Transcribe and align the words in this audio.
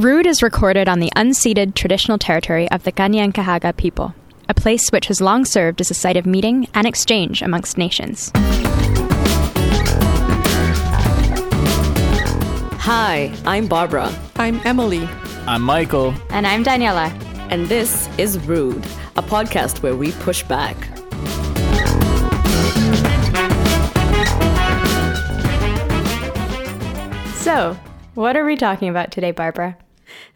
Rude 0.00 0.24
is 0.24 0.42
recorded 0.42 0.88
on 0.88 0.98
the 0.98 1.12
unceded 1.14 1.74
traditional 1.74 2.16
territory 2.16 2.70
of 2.70 2.84
the 2.84 2.90
Kanien'kehá:ka 2.90 3.74
people, 3.74 4.14
a 4.48 4.54
place 4.54 4.88
which 4.88 5.08
has 5.08 5.20
long 5.20 5.44
served 5.44 5.78
as 5.78 5.90
a 5.90 5.94
site 5.94 6.16
of 6.16 6.24
meeting 6.24 6.66
and 6.72 6.86
exchange 6.86 7.42
amongst 7.42 7.76
nations. 7.76 8.32
Hi, 12.88 13.30
I'm 13.44 13.66
Barbara, 13.66 14.10
I'm 14.36 14.62
Emily. 14.64 15.06
I'm 15.46 15.60
Michael. 15.60 16.14
And 16.30 16.46
I'm 16.46 16.64
Daniela. 16.64 17.12
and 17.50 17.66
this 17.68 18.08
is 18.16 18.38
Rude, 18.46 18.86
a 19.16 19.22
podcast 19.22 19.82
where 19.82 19.96
we 19.96 20.12
push 20.12 20.42
back. 20.44 20.76
So, 27.36 27.76
what 28.14 28.34
are 28.38 28.46
we 28.46 28.56
talking 28.56 28.88
about 28.88 29.10
today, 29.10 29.32
Barbara? 29.32 29.76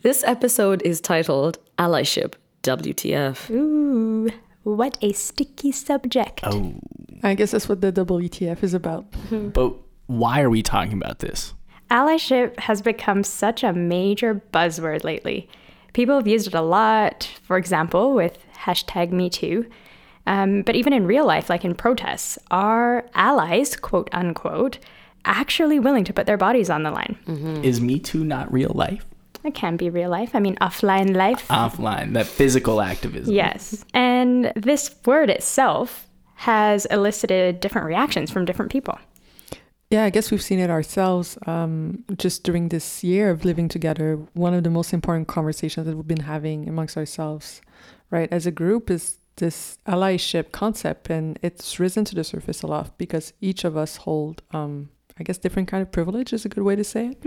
This 0.05 0.23
episode 0.25 0.83
is 0.83 1.01
titled 1.01 1.57
Allyship 1.79 2.35
WTF. 2.63 3.49
Ooh, 3.51 4.29
what 4.63 4.99
a 5.01 5.15
sticky 5.15 5.73
subject. 5.73 6.41
Oh, 6.43 6.75
I 7.23 7.33
guess 7.33 7.53
that's 7.53 7.71
what 7.71 7.81
the 7.81 7.91
WTF 7.91 8.63
is 8.63 8.75
about. 8.75 9.07
but 9.31 9.73
why 10.05 10.43
are 10.43 10.51
we 10.51 10.63
talking 10.63 10.93
about 10.93 11.21
this? 11.21 11.55
Allyship 11.91 12.59
has 12.61 12.83
become 12.83 13.25
such 13.25 13.65
a 13.65 13.73
major 13.73 14.43
buzzword 14.53 15.05
lately. 15.05 15.49
People 15.95 16.17
have 16.17 16.27
used 16.27 16.49
it 16.49 16.55
a 16.55 16.61
lot, 16.61 17.27
for 17.43 17.57
example, 17.57 18.13
with 18.13 18.45
hashtag 18.59 19.11
MeToo. 19.11 19.67
Um, 20.27 20.61
but 20.65 20.77
even 20.77 20.93
in 20.93 21.07
real 21.07 21.25
life, 21.25 21.49
like 21.49 21.65
in 21.65 21.75
protests, 21.75 22.39
are 22.51 23.07
allies, 23.15 23.75
quote 23.75 24.11
unquote, 24.13 24.81
actually 25.25 25.81
willing 25.81 26.05
to 26.05 26.13
put 26.13 26.27
their 26.27 26.37
bodies 26.37 26.69
on 26.69 26.83
the 26.83 26.91
line? 26.91 27.17
Is 27.65 27.81
Me 27.81 27.99
Too 27.99 28.23
not 28.23 28.53
real 28.53 28.73
life? 28.75 29.07
It 29.45 29.55
can 29.55 29.77
be 29.77 29.91
real 29.91 30.11
life. 30.11 30.31
I 30.35 30.41
mean, 30.41 30.57
offline 30.57 31.15
life. 31.15 31.47
Offline, 31.49 32.15
that 32.15 32.27
physical 32.27 32.81
activism. 32.81 33.35
Yes. 33.35 33.85
And 33.93 34.53
this 34.57 34.95
word 35.05 35.29
itself 35.29 36.09
has 36.37 36.87
elicited 36.87 37.61
different 37.61 37.87
reactions 37.87 38.31
from 38.31 38.47
different 38.47 38.73
people. 38.73 38.99
Yeah, 39.91 40.05
I 40.05 40.11
guess 40.11 40.31
we've 40.31 40.43
seen 40.43 40.59
it 40.59 40.71
ourselves 40.71 41.39
um, 41.47 42.05
just 42.17 42.43
during 42.43 42.71
this 42.71 43.05
year 43.05 43.31
of 43.31 43.45
living 43.45 43.69
together. 43.69 44.19
One 44.33 44.55
of 44.55 44.65
the 44.65 44.71
most 44.71 44.93
important 44.93 45.29
conversations 45.29 45.87
that 45.87 45.95
we've 45.95 46.09
been 46.09 46.21
having 46.21 46.69
amongst 46.69 46.97
ourselves, 46.97 47.61
right, 48.11 48.29
as 48.33 48.47
a 48.47 48.51
group 48.51 48.91
is 48.91 49.19
this 49.37 49.79
allyship 49.87 50.53
concept. 50.53 51.11
And 51.11 51.39
it's 51.43 51.79
risen 51.79 52.05
to 52.07 52.15
the 52.15 52.25
surface 52.25 52.63
a 52.63 52.67
lot 52.67 52.97
because 52.97 53.35
each 53.41 53.63
of 53.65 53.77
us 53.77 53.99
hold, 53.99 54.43
um, 54.53 54.89
I 55.21 55.23
guess, 55.23 55.39
different 55.39 55.69
kind 55.69 55.83
of 55.83 55.93
privilege 55.93 56.33
is 56.33 56.45
a 56.45 56.49
good 56.49 56.65
way 56.65 56.77
to 56.77 56.85
say 56.85 57.09
it. 57.09 57.23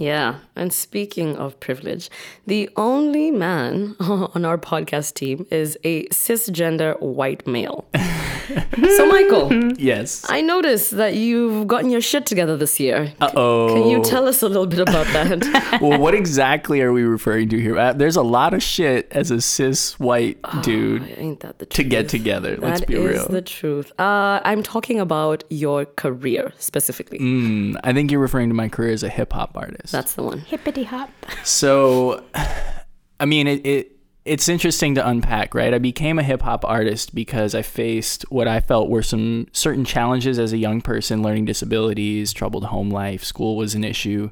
Yeah, 0.00 0.36
and 0.56 0.72
speaking 0.72 1.36
of 1.36 1.60
privilege, 1.60 2.08
the 2.46 2.70
only 2.76 3.30
man 3.30 3.96
on 4.00 4.46
our 4.46 4.56
podcast 4.56 5.12
team 5.12 5.46
is 5.50 5.76
a 5.84 6.06
cisgender 6.06 6.98
white 7.02 7.46
male. 7.46 7.84
so, 8.96 9.06
Michael, 9.06 9.52
Yes. 9.78 10.26
I 10.28 10.40
noticed 10.40 10.92
that 10.92 11.14
you've 11.14 11.66
gotten 11.66 11.90
your 11.90 12.00
shit 12.00 12.26
together 12.26 12.56
this 12.56 12.78
year. 12.80 13.12
Uh 13.20 13.30
oh. 13.34 13.74
Can 13.74 13.88
you 13.88 14.02
tell 14.02 14.26
us 14.26 14.42
a 14.42 14.48
little 14.48 14.66
bit 14.66 14.80
about 14.80 15.06
that? 15.08 15.78
well, 15.82 15.98
what 15.98 16.14
exactly 16.14 16.80
are 16.80 16.92
we 16.92 17.02
referring 17.02 17.48
to 17.50 17.60
here? 17.60 17.78
Uh, 17.78 17.92
there's 17.92 18.16
a 18.16 18.22
lot 18.22 18.54
of 18.54 18.62
shit 18.62 19.08
as 19.12 19.30
a 19.30 19.40
cis 19.40 19.98
white 19.98 20.38
dude 20.62 21.06
Ain't 21.16 21.40
that 21.40 21.58
the 21.58 21.66
to 21.66 21.84
get 21.84 22.08
together. 22.08 22.56
Let's 22.56 22.84
be 22.84 22.94
is 22.94 23.04
real. 23.04 23.28
the 23.28 23.42
truth. 23.42 23.92
Uh, 23.98 24.40
I'm 24.44 24.62
talking 24.62 25.00
about 25.00 25.44
your 25.50 25.84
career 25.86 26.52
specifically. 26.58 27.18
Mm, 27.18 27.76
I 27.84 27.92
think 27.92 28.10
you're 28.10 28.20
referring 28.20 28.48
to 28.48 28.54
my 28.54 28.68
career 28.68 28.92
as 28.92 29.02
a 29.02 29.08
hip 29.08 29.32
hop 29.32 29.56
artist. 29.56 29.92
That's 29.92 30.14
the 30.14 30.22
one. 30.22 30.40
Hippity 30.40 30.84
hop. 30.84 31.10
So, 31.44 32.22
I 33.20 33.26
mean, 33.26 33.46
it, 33.46 33.66
it 33.66 33.96
it's 34.30 34.48
interesting 34.48 34.94
to 34.94 35.04
unpack, 35.04 35.56
right? 35.56 35.74
I 35.74 35.78
became 35.78 36.16
a 36.16 36.22
hip 36.22 36.42
hop 36.42 36.64
artist 36.64 37.16
because 37.16 37.52
I 37.52 37.62
faced 37.62 38.22
what 38.30 38.46
I 38.46 38.60
felt 38.60 38.88
were 38.88 39.02
some 39.02 39.48
certain 39.50 39.84
challenges 39.84 40.38
as 40.38 40.52
a 40.52 40.56
young 40.56 40.82
person, 40.82 41.20
learning 41.20 41.46
disabilities, 41.46 42.32
troubled 42.32 42.66
home 42.66 42.90
life, 42.90 43.24
school 43.24 43.56
was 43.56 43.74
an 43.74 43.82
issue, 43.82 44.30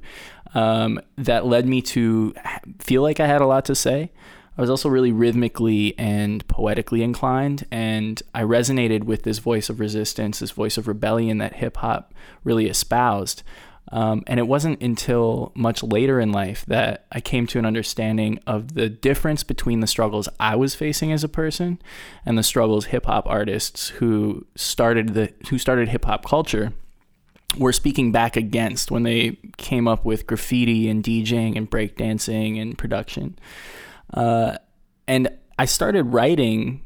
um, 0.55 1.01
that 1.17 1.47
led 1.47 1.67
me 1.67 1.83
to 1.83 2.33
feel 2.79 3.03
like 3.03 3.19
I 3.19 3.27
had 3.27 3.41
a 3.41 3.47
lot 3.47 3.65
to 3.65 3.75
say. 3.75 4.13
I 4.57 4.61
was 4.61 4.71
also 4.71 4.89
really 4.89 5.11
rhythmically 5.11 5.99
and 5.99 6.47
poetically 6.47 7.03
inclined, 7.03 7.67
and 7.73 8.23
I 8.33 8.43
resonated 8.43 9.03
with 9.03 9.25
this 9.25 9.41
voice 9.41 9.69
of 9.69 9.81
resistance, 9.81 10.39
this 10.39 10.53
voice 10.53 10.79
of 10.79 10.87
rebellion 10.87 11.39
that 11.39 11.55
hip 11.55 11.79
hop 11.79 12.15
really 12.45 12.69
espoused. 12.69 13.43
Um, 13.91 14.23
and 14.27 14.39
it 14.39 14.47
wasn't 14.47 14.83
until 14.83 15.53
much 15.55 15.83
later 15.83 16.21
in 16.21 16.31
life 16.31 16.65
that 16.67 17.07
I 17.11 17.21
came 17.21 17.47
to 17.49 17.59
an 17.59 17.65
understanding 17.65 18.39
of 18.47 18.75
the 18.75 18.89
difference 18.89 19.43
between 19.43 19.81
the 19.81 19.87
struggles 19.87 20.29
I 20.39 20.57
was 20.57 20.75
facing 20.75 21.11
as 21.11 21.25
a 21.25 21.29
person 21.29 21.81
and 22.27 22.37
the 22.37 22.43
struggles 22.43 22.87
hip 22.87 23.07
hop 23.07 23.27
artists 23.27 23.89
who 23.89 24.47
started 24.57 25.15
the 25.15 25.33
who 25.49 25.59
started 25.59 25.89
hip 25.89 26.05
hop 26.05 26.27
culture 26.27 26.73
were 27.57 27.73
speaking 27.73 28.13
back 28.13 28.37
against 28.37 28.91
when 28.91 29.05
they 29.05 29.39
came 29.57 29.89
up 29.89 30.05
with 30.05 30.27
graffiti 30.27 30.89
and 30.89 31.03
DJing 31.03 31.57
and 31.57 31.71
breakdancing 31.71 32.61
and 32.61 32.77
production. 32.77 33.39
Uh, 34.13 34.59
and 35.07 35.31
I 35.59 35.65
started 35.65 36.05
writing 36.05 36.85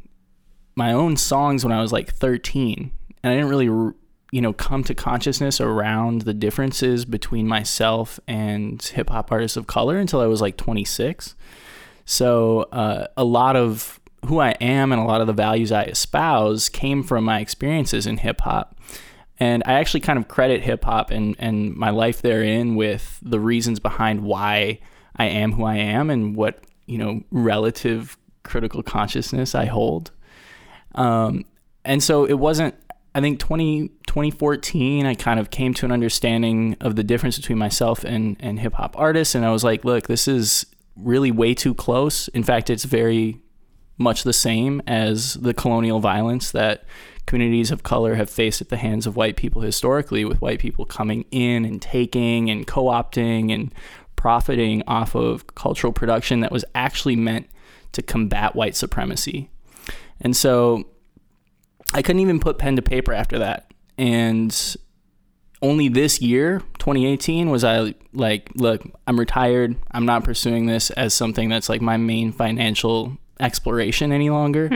my 0.77 0.93
own 0.93 1.17
songs 1.17 1.65
when 1.65 1.73
I 1.73 1.83
was 1.83 1.93
like 1.93 2.15
13, 2.15 2.93
and 3.23 3.33
I 3.33 3.35
didn't 3.35 3.51
really, 3.51 3.93
you 4.33 4.41
know, 4.41 4.53
come 4.53 4.83
to 4.83 4.95
consciousness 4.95 5.61
around 5.61 6.23
the 6.23 6.33
differences 6.33 7.05
between 7.05 7.47
myself 7.47 8.19
and 8.27 8.83
hip 8.83 9.11
hop 9.11 9.31
artists 9.31 9.59
of 9.59 9.67
color 9.67 9.99
until 9.99 10.21
I 10.21 10.27
was 10.27 10.41
like 10.41 10.57
26. 10.57 11.37
So 12.07 12.63
uh, 12.73 13.09
a 13.17 13.25
lot 13.25 13.57
of 13.57 14.01
who 14.25 14.41
I 14.41 14.53
am 14.53 14.91
and 14.91 15.01
a 15.01 15.05
lot 15.05 15.21
of 15.21 15.27
the 15.27 15.35
values 15.35 15.71
I 15.71 15.85
espouse 15.85 16.71
came 16.71 17.03
from 17.03 17.25
my 17.25 17.41
experiences 17.41 18.07
in 18.07 18.17
hip 18.17 18.41
hop. 18.41 18.75
And 19.39 19.63
I 19.67 19.75
actually 19.75 20.01
kind 20.01 20.19
of 20.19 20.29
credit 20.29 20.63
hip 20.63 20.85
hop 20.85 21.11
and, 21.11 21.37
and 21.39 21.75
my 21.77 21.91
life 21.91 22.23
therein 22.23 22.75
with 22.75 23.19
the 23.23 23.39
reasons 23.39 23.81
behind 23.81 24.23
why 24.23 24.79
I 25.17 25.27
am 25.27 25.53
who 25.53 25.65
I 25.65 25.77
am 25.77 26.09
and 26.09 26.35
what, 26.35 26.65
you 26.87 26.97
know, 26.97 27.23
relative 27.31 28.17
critical 28.45 28.83
consciousness 28.83 29.55
I 29.55 29.67
hold. 29.67 30.11
Um, 30.95 31.45
and 31.85 32.03
so 32.03 32.25
it 32.25 32.39
wasn't, 32.39 32.77
I 33.15 33.21
think 33.21 33.39
20, 33.39 33.89
2014, 34.07 35.05
I 35.05 35.15
kind 35.15 35.39
of 35.39 35.51
came 35.51 35.75
to 35.75 35.85
an 35.85 35.93
understanding 35.93 36.77
of 36.81 36.97
the 36.97 37.05
difference 37.05 37.37
between 37.37 37.59
myself 37.59 38.05
and, 38.05 38.37
and 38.41 38.59
hip 38.59 38.75
hop 38.75 38.99
artists. 38.99 39.35
And 39.35 39.45
I 39.45 39.51
was 39.51 39.63
like, 39.65 39.85
look, 39.85 40.07
this 40.07 40.27
is 40.27 40.67
really 40.97 41.31
way 41.31 41.55
too 41.55 41.75
close. 41.75 42.29
In 42.29 42.43
fact, 42.43 42.71
it's 42.71 42.85
very 42.85 43.41
much 43.99 44.25
the 44.25 44.33
same 44.33 44.83
as 44.87 45.35
the 45.35 45.53
colonial 45.53 46.01
violence 46.01 46.51
that 46.53 46.85
communities 47.27 47.71
of 47.71 47.83
color 47.83 48.15
have 48.15 48.31
faced 48.31 48.61
at 48.61 48.69
the 48.69 48.77
hands 48.77 49.07
of 49.07 49.15
white 49.15 49.37
people 49.37 49.63
historically, 49.63 50.25
with 50.25 50.41
white 50.41 50.59
people 50.59 50.85
coming 50.85 51.25
in 51.31 51.65
and 51.65 51.81
taking 51.81 52.51
and 52.51 52.67
co 52.67 52.85
opting 52.85 53.53
and 53.53 53.73
profiting 54.17 54.83
off 54.87 55.15
of 55.15 55.55
cultural 55.55 55.93
production 55.93 56.41
that 56.41 56.53
was 56.53 56.65
actually 56.75 57.17
meant 57.17 57.49
to 57.93 58.03
combat 58.03 58.57
white 58.57 58.75
supremacy. 58.75 59.51
And 60.21 60.37
so 60.37 60.87
I 61.95 62.03
couldn't 62.03 62.21
even 62.21 62.41
put 62.41 62.59
pen 62.59 62.77
to 62.77 62.83
paper 62.83 63.13
after 63.13 63.39
that. 63.41 63.73
And 63.99 64.77
only 65.61 65.89
this 65.89 66.21
year, 66.21 66.61
2018, 66.79 67.51
was 67.51 67.65
I 67.65 67.95
like, 68.13 68.51
look, 68.55 68.83
I'm 69.07 69.19
retired. 69.19 69.77
I'm 69.93 70.07
not 70.07 70.25
pursuing 70.25 70.67
this 70.67 70.91
as 70.91 71.15
something 71.15 71.49
that's 71.49 71.69
like 71.69 71.81
my 71.81 71.97
main 71.97 72.33
financial 72.33 73.17
exploration 73.39 74.13
any 74.13 74.31
longer. 74.31 74.69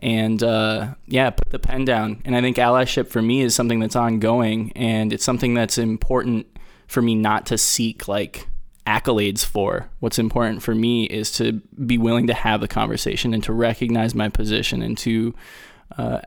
And 0.00 0.42
uh, 0.42 0.94
yeah, 1.06 1.30
put 1.30 1.50
the 1.50 1.58
pen 1.58 1.84
down. 1.84 2.20
And 2.24 2.36
I 2.36 2.40
think 2.42 2.58
allyship 2.58 3.08
for 3.08 3.22
me 3.22 3.40
is 3.40 3.54
something 3.54 3.80
that's 3.80 3.96
ongoing 3.96 4.72
and 4.76 5.12
it's 5.12 5.24
something 5.24 5.54
that's 5.54 5.78
important 5.78 6.46
for 6.86 7.00
me 7.00 7.14
not 7.14 7.46
to 7.46 7.58
seek 7.58 8.06
like 8.06 8.46
accolades 8.86 9.44
for. 9.44 9.88
What's 10.00 10.18
important 10.18 10.62
for 10.62 10.74
me 10.74 11.04
is 11.04 11.32
to 11.32 11.62
be 11.86 11.96
willing 11.96 12.26
to 12.26 12.34
have 12.34 12.60
the 12.60 12.68
conversation 12.68 13.32
and 13.32 13.42
to 13.44 13.52
recognize 13.52 14.14
my 14.14 14.28
position 14.28 14.82
and 14.82 14.98
to, 14.98 15.34
uh, 15.96 16.20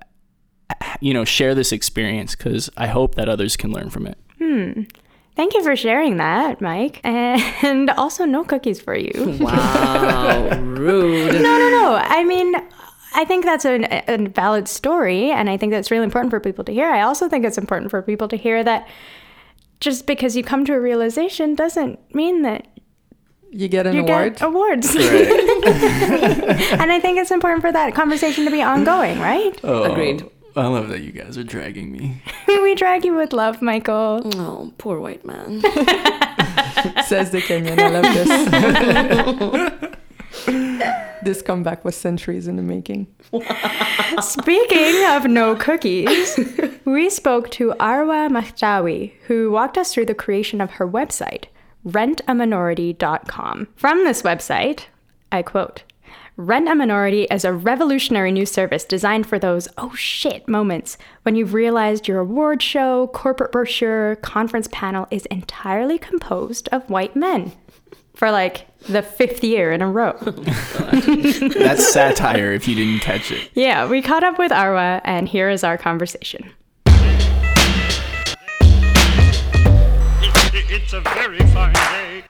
you 1.01 1.13
know, 1.13 1.23
share 1.25 1.55
this 1.55 1.71
experience 1.71 2.35
because 2.35 2.69
I 2.77 2.87
hope 2.87 3.15
that 3.15 3.29
others 3.29 3.55
can 3.57 3.71
learn 3.71 3.89
from 3.89 4.07
it. 4.07 4.17
Hmm. 4.37 4.83
Thank 5.35 5.53
you 5.53 5.63
for 5.63 5.75
sharing 5.75 6.17
that, 6.17 6.61
Mike. 6.61 6.99
And 7.03 7.89
also, 7.97 8.25
no 8.25 8.43
cookies 8.43 8.81
for 8.81 8.95
you. 8.95 9.37
Wow, 9.39 10.49
rude. 10.59 11.33
no, 11.35 11.57
no, 11.59 11.69
no. 11.69 11.95
I 12.01 12.23
mean, 12.23 12.55
I 13.15 13.23
think 13.25 13.45
that's 13.45 13.63
a, 13.65 14.03
a 14.11 14.17
valid 14.29 14.67
story, 14.67 15.31
and 15.31 15.49
I 15.49 15.57
think 15.57 15.71
that's 15.71 15.91
really 15.91 16.05
important 16.05 16.31
for 16.31 16.39
people 16.39 16.63
to 16.65 16.73
hear. 16.73 16.87
I 16.89 17.01
also 17.01 17.29
think 17.29 17.45
it's 17.45 17.57
important 17.57 17.91
for 17.91 18.01
people 18.01 18.27
to 18.29 18.35
hear 18.37 18.63
that 18.63 18.87
just 19.79 20.07
because 20.07 20.35
you 20.35 20.43
come 20.43 20.65
to 20.65 20.73
a 20.73 20.79
realization 20.79 21.53
doesn't 21.53 21.99
mean 22.15 22.41
that 22.41 22.67
You 23.51 23.67
get 23.67 23.85
an 23.85 23.93
you 23.93 24.01
award. 24.01 24.33
get 24.33 24.41
awards. 24.41 24.95
and 24.95 26.91
I 26.91 26.99
think 26.99 27.19
it's 27.19 27.31
important 27.31 27.61
for 27.61 27.71
that 27.71 27.93
conversation 27.93 28.43
to 28.45 28.51
be 28.51 28.61
ongoing, 28.63 29.19
right? 29.19 29.57
Oh, 29.63 29.83
Agreed. 29.83 30.25
I 30.57 30.65
love 30.67 30.89
that 30.89 31.01
you 31.01 31.11
guys 31.11 31.37
are 31.37 31.43
dragging 31.43 31.91
me. 31.91 32.21
we 32.47 32.73
drag 32.73 33.05
you 33.05 33.15
with 33.15 33.31
love, 33.31 33.61
Michael. 33.61 34.21
Oh, 34.35 34.73
poor 34.79 34.99
white 34.99 35.23
man. 35.23 35.61
Says 37.05 37.29
the 37.31 37.41
Kenyan. 37.41 37.77
I 37.79 37.89
love 37.89 38.03
this. 40.45 41.13
this 41.23 41.41
comeback 41.43 41.85
was 41.85 41.95
centuries 41.95 42.47
in 42.47 42.55
the 42.55 42.63
making. 42.63 43.05
Speaking 44.21 45.05
of 45.05 45.25
no 45.25 45.55
cookies, 45.55 46.39
we 46.85 47.09
spoke 47.11 47.51
to 47.51 47.73
Arwa 47.79 48.29
Mahdawi, 48.29 49.13
who 49.27 49.51
walked 49.51 49.77
us 49.77 49.93
through 49.93 50.07
the 50.07 50.15
creation 50.15 50.59
of 50.59 50.71
her 50.71 50.87
website, 50.87 51.45
rentaminority.com. 51.85 53.67
From 53.75 54.03
this 54.03 54.23
website, 54.23 54.85
I 55.31 55.43
quote, 55.43 55.83
Rent 56.39 56.69
a 56.69 56.75
Minority 56.75 57.23
is 57.31 57.43
a 57.43 57.51
revolutionary 57.51 58.31
new 58.31 58.45
service 58.45 58.83
designed 58.83 59.25
for 59.25 59.39
those 59.39 59.67
oh 59.75 59.95
shit 59.95 60.47
moments 60.47 60.95
when 61.23 61.35
you've 61.35 61.55
realized 61.55 62.07
your 62.07 62.19
award 62.19 62.61
show, 62.61 63.07
corporate 63.07 63.51
brochure, 63.51 64.17
conference 64.17 64.69
panel 64.71 65.07
is 65.09 65.25
entirely 65.31 65.97
composed 65.97 66.69
of 66.71 66.87
white 66.91 67.15
men. 67.15 67.53
For 68.13 68.29
like 68.29 68.67
the 68.81 69.01
fifth 69.01 69.43
year 69.43 69.71
in 69.71 69.81
a 69.81 69.89
row. 69.89 70.15
That's 70.21 71.91
satire 71.91 72.53
if 72.53 72.67
you 72.67 72.75
didn't 72.75 73.01
catch 73.01 73.31
it. 73.31 73.49
Yeah, 73.55 73.87
we 73.87 74.03
caught 74.03 74.23
up 74.23 74.37
with 74.37 74.51
Arwa, 74.51 75.01
and 75.05 75.27
here 75.27 75.49
is 75.49 75.63
our 75.63 75.77
conversation. 75.79 76.51
It's 80.69 80.93
a 80.93 81.01
very 81.01 81.39
fine 81.39 81.73
day. 81.73 82.25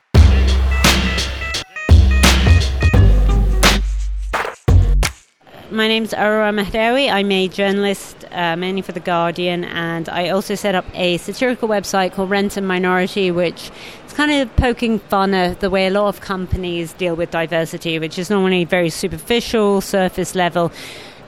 My 5.69 5.89
name's 5.89 6.13
Arwa 6.13 6.57
Mahdawi. 6.57 7.11
I'm 7.11 7.29
a 7.29 7.49
journalist, 7.49 8.23
uh, 8.31 8.55
mainly 8.55 8.81
for 8.81 8.93
The 8.93 9.01
Guardian, 9.01 9.65
and 9.65 10.07
I 10.07 10.29
also 10.29 10.55
set 10.55 10.75
up 10.75 10.85
a 10.93 11.17
satirical 11.17 11.67
website 11.67 12.13
called 12.13 12.29
Rent 12.29 12.55
a 12.55 12.61
Minority, 12.61 13.31
which 13.31 13.69
is 14.05 14.13
kind 14.13 14.31
of 14.31 14.55
poking 14.55 14.99
fun 14.99 15.33
at 15.33 15.59
the 15.59 15.69
way 15.69 15.87
a 15.87 15.89
lot 15.89 16.07
of 16.07 16.21
companies 16.21 16.93
deal 16.93 17.17
with 17.17 17.31
diversity, 17.31 17.99
which 17.99 18.17
is 18.17 18.29
normally 18.29 18.63
very 18.63 18.89
superficial, 18.89 19.81
surface 19.81 20.35
level, 20.35 20.71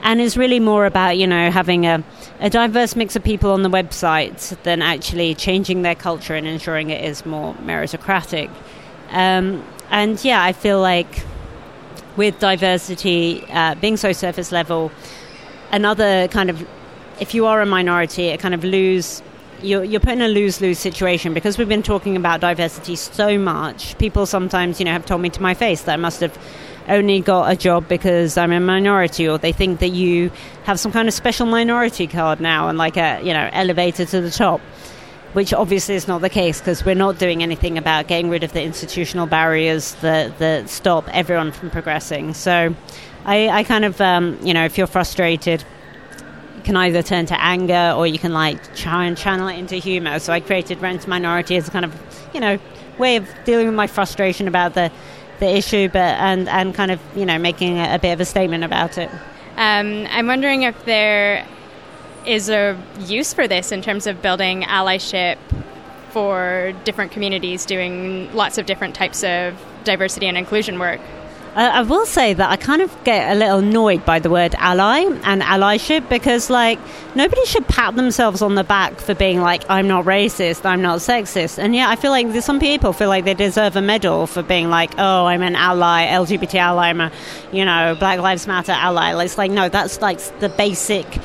and 0.02 0.22
is 0.22 0.38
really 0.38 0.58
more 0.58 0.86
about, 0.86 1.18
you 1.18 1.26
know, 1.26 1.50
having 1.50 1.84
a, 1.84 2.02
a 2.40 2.48
diverse 2.48 2.96
mix 2.96 3.16
of 3.16 3.22
people 3.22 3.50
on 3.50 3.62
the 3.62 3.68
website 3.68 4.56
than 4.62 4.80
actually 4.80 5.34
changing 5.34 5.82
their 5.82 5.94
culture 5.94 6.34
and 6.34 6.46
ensuring 6.46 6.88
it 6.88 7.04
is 7.04 7.26
more 7.26 7.52
meritocratic. 7.56 8.50
Um, 9.10 9.62
and 9.90 10.24
yeah, 10.24 10.42
I 10.42 10.54
feel 10.54 10.80
like 10.80 11.26
with 12.20 12.38
diversity 12.38 13.42
uh, 13.48 13.74
being 13.76 13.96
so 13.96 14.12
surface 14.12 14.52
level, 14.52 14.92
another 15.72 16.28
kind 16.28 16.50
of, 16.50 16.68
if 17.18 17.32
you 17.32 17.46
are 17.46 17.62
a 17.62 17.64
minority, 17.64 18.24
it 18.24 18.38
kind 18.40 18.52
of 18.52 18.62
lose. 18.62 19.22
You're, 19.62 19.84
you're 19.84 20.00
put 20.00 20.12
in 20.12 20.20
a 20.20 20.28
lose-lose 20.28 20.78
situation 20.78 21.32
because 21.32 21.56
we've 21.56 21.66
been 21.66 21.82
talking 21.82 22.16
about 22.16 22.42
diversity 22.42 22.94
so 22.96 23.38
much. 23.38 23.96
People 23.96 24.26
sometimes, 24.26 24.80
you 24.80 24.84
know, 24.84 24.92
have 24.92 25.06
told 25.06 25.22
me 25.22 25.30
to 25.30 25.40
my 25.40 25.54
face 25.54 25.80
that 25.84 25.94
I 25.94 25.96
must 25.96 26.20
have 26.20 26.38
only 26.88 27.20
got 27.20 27.50
a 27.50 27.56
job 27.56 27.88
because 27.88 28.36
I'm 28.36 28.52
a 28.52 28.60
minority, 28.60 29.26
or 29.26 29.38
they 29.38 29.52
think 29.52 29.80
that 29.80 29.88
you 29.88 30.30
have 30.64 30.78
some 30.78 30.92
kind 30.92 31.08
of 31.08 31.14
special 31.14 31.46
minority 31.46 32.06
card 32.06 32.38
now 32.38 32.68
and 32.68 32.76
like 32.76 32.98
a, 32.98 33.20
you 33.22 33.32
know, 33.32 33.48
elevator 33.50 34.04
to 34.04 34.20
the 34.20 34.30
top 34.30 34.60
which 35.32 35.52
obviously 35.52 35.94
is 35.94 36.08
not 36.08 36.20
the 36.20 36.28
case 36.28 36.58
because 36.58 36.84
we're 36.84 36.94
not 36.94 37.18
doing 37.18 37.42
anything 37.42 37.78
about 37.78 38.08
getting 38.08 38.30
rid 38.30 38.42
of 38.42 38.52
the 38.52 38.62
institutional 38.62 39.26
barriers 39.26 39.94
that, 39.96 40.38
that 40.38 40.68
stop 40.68 41.08
everyone 41.14 41.52
from 41.52 41.70
progressing. 41.70 42.34
So 42.34 42.74
I, 43.24 43.48
I 43.48 43.64
kind 43.64 43.84
of, 43.84 44.00
um, 44.00 44.38
you 44.42 44.52
know, 44.52 44.64
if 44.64 44.76
you're 44.76 44.88
frustrated, 44.88 45.64
you 46.56 46.62
can 46.62 46.76
either 46.76 47.02
turn 47.02 47.26
to 47.26 47.40
anger 47.40 47.94
or 47.96 48.06
you 48.06 48.18
can 48.18 48.32
like 48.32 48.74
try 48.74 49.04
and 49.04 49.16
channel 49.16 49.48
it 49.48 49.56
into 49.56 49.76
humor. 49.76 50.18
So 50.18 50.32
I 50.32 50.40
created 50.40 50.80
Rent 50.80 51.06
Minority 51.06 51.56
as 51.56 51.68
a 51.68 51.70
kind 51.70 51.84
of, 51.84 51.94
you 52.34 52.40
know, 52.40 52.58
way 52.98 53.16
of 53.16 53.28
dealing 53.44 53.66
with 53.66 53.76
my 53.76 53.86
frustration 53.86 54.48
about 54.48 54.74
the, 54.74 54.90
the 55.38 55.56
issue, 55.56 55.88
but 55.88 56.18
and, 56.18 56.48
and 56.48 56.74
kind 56.74 56.90
of, 56.90 57.00
you 57.14 57.24
know, 57.24 57.38
making 57.38 57.78
a, 57.78 57.94
a 57.94 57.98
bit 57.98 58.12
of 58.12 58.20
a 58.20 58.24
statement 58.24 58.64
about 58.64 58.98
it. 58.98 59.10
Um, 59.56 60.06
I'm 60.10 60.26
wondering 60.26 60.62
if 60.62 60.84
there 60.84 61.46
is 62.26 62.48
a 62.48 62.80
use 63.00 63.32
for 63.32 63.48
this 63.48 63.72
in 63.72 63.82
terms 63.82 64.06
of 64.06 64.22
building 64.22 64.62
allyship 64.62 65.38
for 66.10 66.72
different 66.84 67.12
communities 67.12 67.64
doing 67.64 68.32
lots 68.34 68.58
of 68.58 68.66
different 68.66 68.94
types 68.94 69.22
of 69.22 69.54
diversity 69.84 70.26
and 70.26 70.36
inclusion 70.36 70.78
work. 70.78 71.00
Uh, 71.54 71.68
I 71.72 71.82
will 71.82 72.06
say 72.06 72.32
that 72.32 72.48
I 72.48 72.54
kind 72.54 72.80
of 72.80 72.96
get 73.02 73.32
a 73.32 73.34
little 73.34 73.58
annoyed 73.58 74.04
by 74.04 74.20
the 74.20 74.30
word 74.30 74.54
ally 74.58 75.00
and 75.00 75.42
allyship 75.42 76.08
because, 76.08 76.48
like, 76.48 76.78
nobody 77.16 77.44
should 77.44 77.66
pat 77.66 77.96
themselves 77.96 78.40
on 78.40 78.54
the 78.54 78.62
back 78.62 79.00
for 79.00 79.16
being 79.16 79.40
like, 79.40 79.68
I'm 79.68 79.88
not 79.88 80.04
racist, 80.04 80.64
I'm 80.64 80.80
not 80.80 81.00
sexist. 81.00 81.58
And 81.58 81.74
yeah, 81.74 81.90
I 81.90 81.96
feel 81.96 82.12
like 82.12 82.30
some 82.42 82.60
people 82.60 82.92
feel 82.92 83.08
like 83.08 83.24
they 83.24 83.34
deserve 83.34 83.74
a 83.74 83.82
medal 83.82 84.28
for 84.28 84.44
being 84.44 84.70
like, 84.70 84.92
oh, 84.96 85.26
I'm 85.26 85.42
an 85.42 85.56
ally, 85.56 86.06
LGBT 86.06 86.54
ally, 86.54 86.90
I'm 86.90 87.00
a, 87.00 87.10
you 87.50 87.64
know, 87.64 87.96
Black 87.98 88.20
Lives 88.20 88.46
Matter 88.46 88.70
ally. 88.70 89.24
It's 89.24 89.36
like, 89.36 89.50
no, 89.50 89.68
that's 89.68 90.00
like 90.00 90.20
the 90.38 90.50
basic 90.50 91.18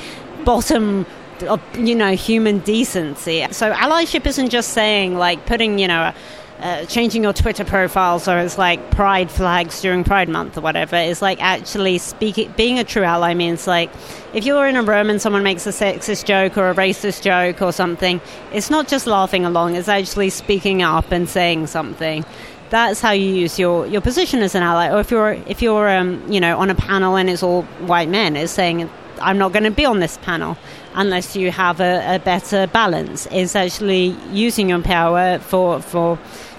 bottom 0.46 1.04
of, 1.46 1.60
you 1.76 1.94
know, 1.94 2.16
human 2.16 2.60
decency. 2.60 3.46
So 3.50 3.72
allyship 3.72 4.24
isn't 4.24 4.48
just 4.48 4.70
saying, 4.70 5.18
like, 5.18 5.44
putting, 5.44 5.78
you 5.78 5.88
know, 5.88 6.14
uh, 6.60 6.86
changing 6.86 7.22
your 7.22 7.34
Twitter 7.34 7.64
profile 7.64 8.18
so 8.18 8.38
it's 8.38 8.56
like 8.56 8.90
pride 8.90 9.30
flags 9.30 9.82
during 9.82 10.04
Pride 10.04 10.28
Month 10.28 10.56
or 10.56 10.62
whatever 10.62 10.96
is 10.96 11.20
like 11.20 11.42
actually 11.42 11.98
speaking. 11.98 12.52
Being 12.56 12.78
a 12.78 12.84
true 12.84 13.02
ally 13.02 13.34
means 13.34 13.66
like 13.66 13.90
if 14.32 14.46
you're 14.46 14.66
in 14.66 14.76
a 14.76 14.82
room 14.82 15.10
and 15.10 15.20
someone 15.20 15.42
makes 15.42 15.66
a 15.66 15.70
sexist 15.70 16.24
joke 16.24 16.56
or 16.56 16.70
a 16.70 16.74
racist 16.74 17.22
joke 17.22 17.60
or 17.60 17.72
something, 17.72 18.22
it's 18.52 18.70
not 18.70 18.88
just 18.88 19.06
laughing 19.06 19.44
along. 19.44 19.74
It's 19.74 19.88
actually 19.88 20.30
speaking 20.30 20.82
up 20.82 21.12
and 21.12 21.28
saying 21.28 21.66
something. 21.66 22.24
That's 22.70 23.00
how 23.00 23.12
you 23.12 23.28
use 23.28 23.58
your, 23.58 23.86
your 23.86 24.00
position 24.00 24.40
as 24.40 24.54
an 24.54 24.62
ally. 24.62 24.90
Or 24.90 25.00
if 25.00 25.10
you're 25.10 25.32
if 25.46 25.60
you're 25.60 25.88
um, 25.90 26.22
you 26.32 26.40
know 26.40 26.58
on 26.58 26.70
a 26.70 26.74
panel 26.74 27.16
and 27.16 27.28
it's 27.28 27.42
all 27.42 27.62
white 27.84 28.08
men, 28.08 28.34
it's 28.34 28.52
saying 28.52 28.88
I'm 29.20 29.38
not 29.38 29.52
going 29.52 29.64
to 29.64 29.70
be 29.70 29.84
on 29.84 30.00
this 30.00 30.18
panel 30.18 30.56
unless 30.94 31.36
you 31.36 31.50
have 31.50 31.80
a, 31.80 32.16
a 32.16 32.18
better 32.18 32.66
balance. 32.66 33.26
Is 33.26 33.54
actually 33.54 34.16
using 34.32 34.68
your 34.68 34.82
power 34.82 35.38
for 35.38 35.80
for 35.80 36.18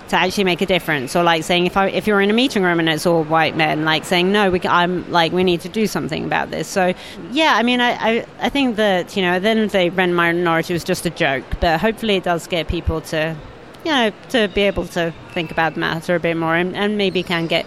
to 0.10 0.16
actually 0.16 0.46
make 0.46 0.62
a 0.62 0.66
difference 0.66 1.16
or 1.16 1.24
like 1.24 1.44
saying 1.44 1.66
if 1.66 1.76
I 1.76 1.90
if 1.90 2.08
you're 2.08 2.22
in 2.22 2.30
a 2.30 2.34
meeting 2.34 2.64
room 2.64 2.80
and 2.80 2.88
it's 2.88 3.06
all 3.06 3.24
white 3.24 3.56
men 3.56 3.84
like 3.84 4.06
saying 4.06 4.32
no 4.32 4.50
we 4.50 4.62
I'm 4.64 5.10
like 5.12 5.32
we 5.32 5.44
need 5.44 5.62
to 5.62 5.70
do 5.70 5.86
something 5.86 6.24
about 6.24 6.50
this 6.50 6.68
so 6.68 6.94
yeah 7.32 7.54
I 7.56 7.64
mean 7.64 7.82
I, 7.82 7.92
I, 7.92 8.26
I 8.40 8.50
think 8.50 8.78
that 8.78 9.16
you 9.16 9.22
know 9.22 9.40
then 9.40 9.68
the 9.68 9.90
Rent 9.90 10.14
Minority 10.14 10.74
was 10.74 10.84
just 10.84 11.06
a 11.06 11.10
joke 11.10 11.44
but 11.60 11.82
hopefully 11.82 12.16
it 12.16 12.24
does 12.24 12.48
get 12.48 12.68
people 12.68 13.02
to 13.02 13.36
you 13.84 13.92
know 13.92 14.12
to 14.30 14.48
be 14.50 14.62
able 14.62 14.88
to 14.88 15.14
think 15.34 15.52
about 15.52 15.74
the 15.74 15.82
matter 15.82 16.16
a 16.16 16.20
bit 16.20 16.38
more 16.38 16.56
and, 16.56 16.76
and 16.76 16.98
maybe 16.98 17.22
can 17.24 17.48
get 17.48 17.66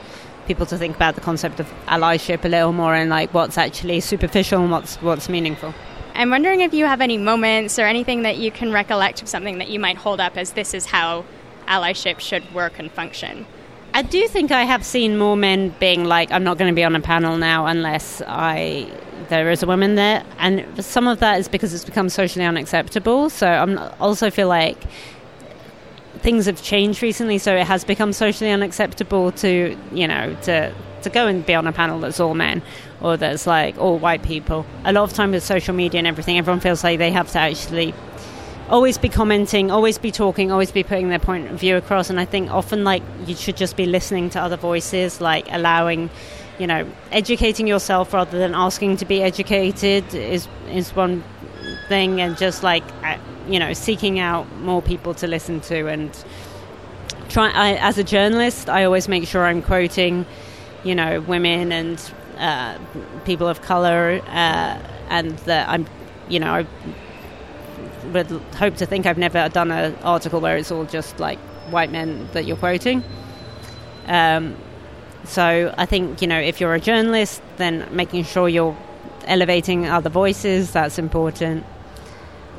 people 0.50 0.67
to 0.67 0.76
think 0.76 0.97
about 0.97 1.14
the 1.14 1.20
concept 1.20 1.61
of 1.61 1.66
allyship 1.87 2.45
a 2.45 2.49
little 2.49 2.73
more 2.73 2.92
and 2.92 3.09
like 3.09 3.33
what's 3.33 3.57
actually 3.57 4.00
superficial 4.00 4.61
and 4.61 4.73
what's 4.73 4.97
what's 5.00 5.28
meaningful 5.28 5.73
I'm 6.21 6.30
wondering 6.30 6.61
if 6.61 6.75
you 6.75 6.87
have 6.87 7.00
any 7.00 7.19
moments 7.19 7.78
or 7.78 7.83
anything 7.83 8.23
that 8.23 8.37
you 8.37 8.50
can 8.50 8.73
recollect 8.73 9.23
of 9.23 9.28
something 9.28 9.59
that 9.59 9.69
you 9.69 9.78
might 9.78 9.97
hold 9.97 10.19
up 10.19 10.37
as 10.37 10.52
this 10.52 10.75
is 10.75 10.87
how 10.87 11.25
allyship 11.69 12.19
should 12.19 12.52
work 12.52 12.80
and 12.80 12.90
function. 12.90 13.47
I 13.95 14.02
do 14.02 14.26
think 14.26 14.50
I 14.50 14.64
have 14.64 14.85
seen 14.85 15.16
more 15.19 15.37
men 15.37 15.75
being 15.78 16.04
like, 16.04 16.33
I'm 16.33 16.45
not 16.45 16.59
going 16.59 16.71
to 16.71 16.75
be 16.75 16.85
on 16.85 16.97
a 16.97 17.00
panel 17.00 17.37
now 17.38 17.66
unless 17.66 18.23
I 18.26 18.90
there 19.28 19.50
is 19.50 19.62
a 19.62 19.66
woman 19.66 19.95
there, 19.95 20.25
and 20.38 20.85
some 20.85 21.07
of 21.07 21.21
that 21.21 21.38
is 21.38 21.47
because 21.47 21.73
it's 21.73 21.85
become 21.85 22.09
socially 22.09 22.45
unacceptable. 22.45 23.30
So 23.30 23.47
I'm 23.47 23.78
also 24.00 24.30
feel 24.30 24.49
like 24.49 24.78
things 26.21 26.47
have 26.47 26.62
changed 26.62 27.03
recently, 27.03 27.39
so 27.39 27.55
it 27.57 27.67
has 27.67 27.85
become 27.85 28.12
socially 28.12 28.50
unacceptable 28.50 29.33
to 29.33 29.77
you 29.93 30.07
know 30.07 30.37
to 30.43 30.73
to 31.03 31.11
go 31.11 31.27
and 31.27 31.45
be 31.47 31.55
on 31.55 31.67
a 31.67 31.73
panel 31.73 31.99
that's 31.99 32.21
all 32.21 32.35
men 32.35 32.62
or 33.00 33.17
that's 33.17 33.47
like 33.47 33.79
all 33.79 33.99
white 33.99 34.23
people. 34.23 34.67
A 34.85 34.93
lot 34.93 35.05
of 35.05 35.12
time 35.12 35.33
with 35.33 35.43
social 35.43 35.75
media 35.75 35.99
and 35.99 36.07
everything, 36.07 36.39
everyone 36.39 36.61
feels 36.61 36.85
like 36.85 36.99
they 36.99 37.11
have 37.11 37.31
to 37.33 37.39
actually 37.39 37.95
always 38.69 38.99
be 38.99 39.09
commenting, 39.09 39.71
always 39.71 39.99
be 39.99 40.11
talking, 40.11 40.53
always 40.53 40.71
be 40.71 40.83
putting 40.83 41.09
their 41.09 41.19
point 41.19 41.50
of 41.50 41.59
view 41.59 41.77
across. 41.77 42.09
And 42.09 42.21
I 42.21 42.25
think 42.25 42.50
often, 42.50 42.85
like, 42.85 43.03
you 43.27 43.35
should 43.35 43.57
just 43.57 43.77
be 43.77 43.87
listening 43.87 44.31
to 44.31 44.41
other 44.41 44.57
voices, 44.57 45.21
like 45.21 45.47
allowing, 45.50 46.09
you 46.59 46.67
know, 46.67 46.87
educating 47.11 47.67
yourself 47.67 48.12
rather 48.12 48.39
than 48.39 48.55
asking 48.55 48.99
to 48.99 49.05
be 49.05 49.23
educated 49.23 50.15
is 50.15 50.47
is 50.69 50.95
one 50.95 51.25
thing, 51.90 52.20
and 52.20 52.38
just 52.38 52.62
like, 52.62 52.85
uh, 53.04 53.18
you 53.49 53.59
know, 53.59 53.75
seeking 53.75 54.18
out 54.18 54.44
more 54.61 54.80
people 54.80 55.12
to 55.14 55.26
listen 55.26 55.61
to 55.62 55.88
and 55.88 56.11
try. 57.28 57.50
I, 57.50 57.75
as 57.75 57.99
a 57.99 58.04
journalist, 58.04 58.70
I 58.70 58.85
always 58.85 59.09
make 59.09 59.26
sure 59.26 59.44
I'm 59.44 59.61
quoting, 59.61 60.25
you 60.85 60.94
know, 60.94 61.20
women 61.20 61.73
and 61.73 61.99
uh, 62.38 62.78
people 63.25 63.49
of 63.49 63.61
color, 63.61 64.23
uh, 64.28 64.78
and 65.11 65.38
that 65.40 65.68
I'm, 65.68 65.87
you 66.28 66.40
know. 66.40 66.54
I, 66.54 66.66
would 68.14 68.30
hope 68.56 68.76
to 68.76 68.87
think 68.87 69.06
I've 69.06 69.18
never 69.18 69.49
done 69.50 69.70
an 69.70 69.94
article 70.02 70.40
where 70.40 70.56
it's 70.56 70.73
all 70.73 70.85
just 70.85 71.20
like 71.20 71.38
white 71.70 71.92
men 71.92 72.28
that 72.32 72.47
you're 72.47 72.56
quoting. 72.56 73.04
Um, 74.06 74.56
so 75.25 75.73
I 75.76 75.87
think 75.87 76.23
you 76.23 76.28
know 76.28 76.40
if 76.40 76.61
you're 76.61 76.75
a 76.75 76.80
journalist, 76.80 77.42
then 77.56 77.87
making 77.92 78.25
sure 78.25 78.49
you're 78.49 78.76
elevating 79.26 79.87
other 79.87 80.11
voices. 80.11 80.73
That's 80.73 80.99
important, 80.99 81.64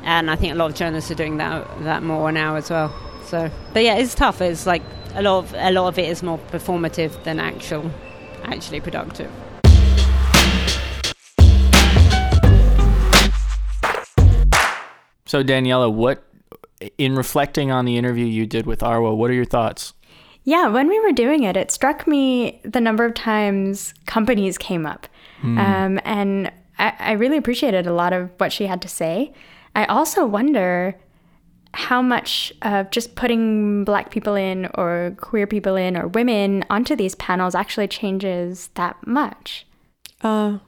and 0.02 0.30
I 0.30 0.36
think 0.36 0.52
a 0.52 0.56
lot 0.56 0.70
of 0.70 0.76
journalists 0.76 1.10
are 1.10 1.14
doing 1.14 1.36
that 1.38 1.66
that 1.84 2.02
more 2.02 2.32
now 2.32 2.56
as 2.56 2.70
well. 2.70 2.94
So, 3.26 3.50
but 3.72 3.82
yeah, 3.82 3.96
it's 3.96 4.14
tough. 4.14 4.40
It's 4.40 4.66
like 4.66 4.82
a 5.14 5.22
lot 5.22 5.38
of 5.38 5.54
a 5.54 5.70
lot 5.70 5.88
of 5.88 5.98
it 5.98 6.08
is 6.08 6.22
more 6.22 6.38
performative 6.50 7.22
than 7.24 7.40
actual, 7.40 7.90
actually 8.44 8.80
productive. 8.80 9.30
So 15.26 15.42
Daniela, 15.42 15.90
what 15.92 16.24
in 16.98 17.16
reflecting 17.16 17.70
on 17.70 17.84
the 17.84 17.96
interview 17.96 18.26
you 18.26 18.44
did 18.46 18.66
with 18.66 18.80
Arwa, 18.80 19.16
what 19.16 19.30
are 19.30 19.34
your 19.34 19.44
thoughts? 19.44 19.94
Yeah, 20.44 20.68
when 20.68 20.88
we 20.88 20.98
were 21.00 21.12
doing 21.12 21.44
it, 21.44 21.56
it 21.56 21.70
struck 21.70 22.06
me 22.06 22.60
the 22.64 22.80
number 22.80 23.04
of 23.04 23.14
times 23.14 23.94
companies 24.06 24.58
came 24.58 24.84
up. 24.84 25.06
Um, 25.44 26.00
and 26.04 26.52
I, 26.78 26.94
I 26.98 27.12
really 27.12 27.36
appreciated 27.36 27.86
a 27.86 27.92
lot 27.92 28.12
of 28.12 28.30
what 28.38 28.52
she 28.52 28.66
had 28.66 28.82
to 28.82 28.88
say. 28.88 29.32
I 29.74 29.84
also 29.86 30.26
wonder 30.26 30.96
how 31.74 32.02
much 32.02 32.52
of 32.62 32.90
just 32.90 33.14
putting 33.14 33.84
black 33.84 34.10
people 34.10 34.34
in 34.34 34.68
or 34.74 35.14
queer 35.18 35.46
people 35.46 35.74
in 35.76 35.96
or 35.96 36.08
women 36.08 36.64
onto 36.68 36.94
these 36.94 37.14
panels 37.14 37.54
actually 37.54 37.88
changes 37.88 38.68
that 38.74 38.96
much. 39.06 39.66
Uh, 40.22 40.58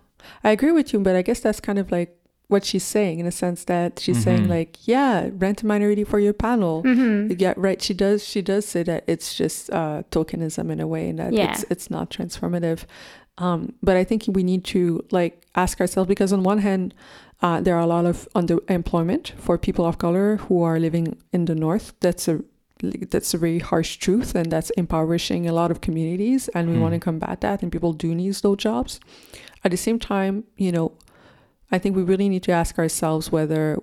I 0.42 0.50
agree 0.50 0.72
with 0.72 0.92
you, 0.94 1.00
but 1.00 1.14
I 1.14 1.20
guess 1.22 1.40
that's 1.40 1.60
kind 1.60 1.78
of 1.78 1.92
like 1.92 2.16
what 2.48 2.64
she's 2.64 2.84
saying 2.84 3.18
in 3.18 3.26
a 3.26 3.32
sense 3.32 3.64
that 3.64 3.98
she's 3.98 4.22
saying 4.22 4.48
like, 4.48 4.86
yeah, 4.86 5.28
rent 5.32 5.62
a 5.62 5.66
minority 5.66 6.04
for 6.04 6.18
your 6.18 6.32
panel. 6.32 6.82
Yeah, 6.86 7.52
right. 7.56 7.80
She 7.82 7.92
does. 7.94 8.24
She 8.26 8.40
does 8.42 8.66
say 8.66 8.82
that 8.84 9.04
it's 9.06 9.34
just 9.34 9.70
uh, 9.70 10.02
tokenism 10.10 10.70
in 10.70 10.80
a 10.80 10.86
way, 10.86 11.08
and 11.10 11.18
that 11.18 11.32
Yeah. 11.32 11.52
it's 11.52 11.64
it's 11.70 11.90
not 11.90 12.10
transformative. 12.10 12.84
Um, 13.38 13.74
but 13.82 13.96
I 13.96 14.04
think 14.04 14.24
we 14.28 14.42
need 14.44 14.64
to 14.66 15.04
like 15.10 15.42
ask 15.54 15.80
ourselves 15.80 16.06
because 16.08 16.32
on 16.32 16.42
one 16.42 16.58
hand, 16.58 16.94
uh, 17.42 17.60
there 17.60 17.76
are 17.76 17.80
a 17.80 17.86
lot 17.86 18.06
of 18.06 18.28
underemployment 18.34 19.32
for 19.38 19.58
people 19.58 19.84
of 19.84 19.98
color 19.98 20.36
who 20.36 20.62
are 20.62 20.78
living 20.78 21.18
in 21.32 21.44
the 21.44 21.54
north. 21.54 21.92
That's 22.00 22.28
a 22.28 22.42
that's 22.80 23.32
a 23.32 23.38
very 23.38 23.60
harsh 23.60 23.96
truth, 23.96 24.34
and 24.34 24.50
that's 24.50 24.70
impoverishing 24.70 25.48
a 25.48 25.52
lot 25.52 25.70
of 25.70 25.80
communities. 25.80 26.48
And 26.48 26.68
we 26.68 26.76
hmm. 26.76 26.82
want 26.82 26.94
to 26.94 27.00
combat 27.00 27.40
that, 27.40 27.62
and 27.62 27.72
people 27.72 27.92
do 27.92 28.14
need 28.14 28.34
those 28.34 28.58
jobs. 28.58 29.00
At 29.62 29.70
the 29.70 29.76
same 29.76 29.98
time, 29.98 30.44
you 30.56 30.72
know, 30.72 30.92
I 31.70 31.78
think 31.78 31.96
we 31.96 32.02
really 32.02 32.28
need 32.28 32.42
to 32.44 32.52
ask 32.52 32.78
ourselves 32.78 33.32
whether 33.32 33.78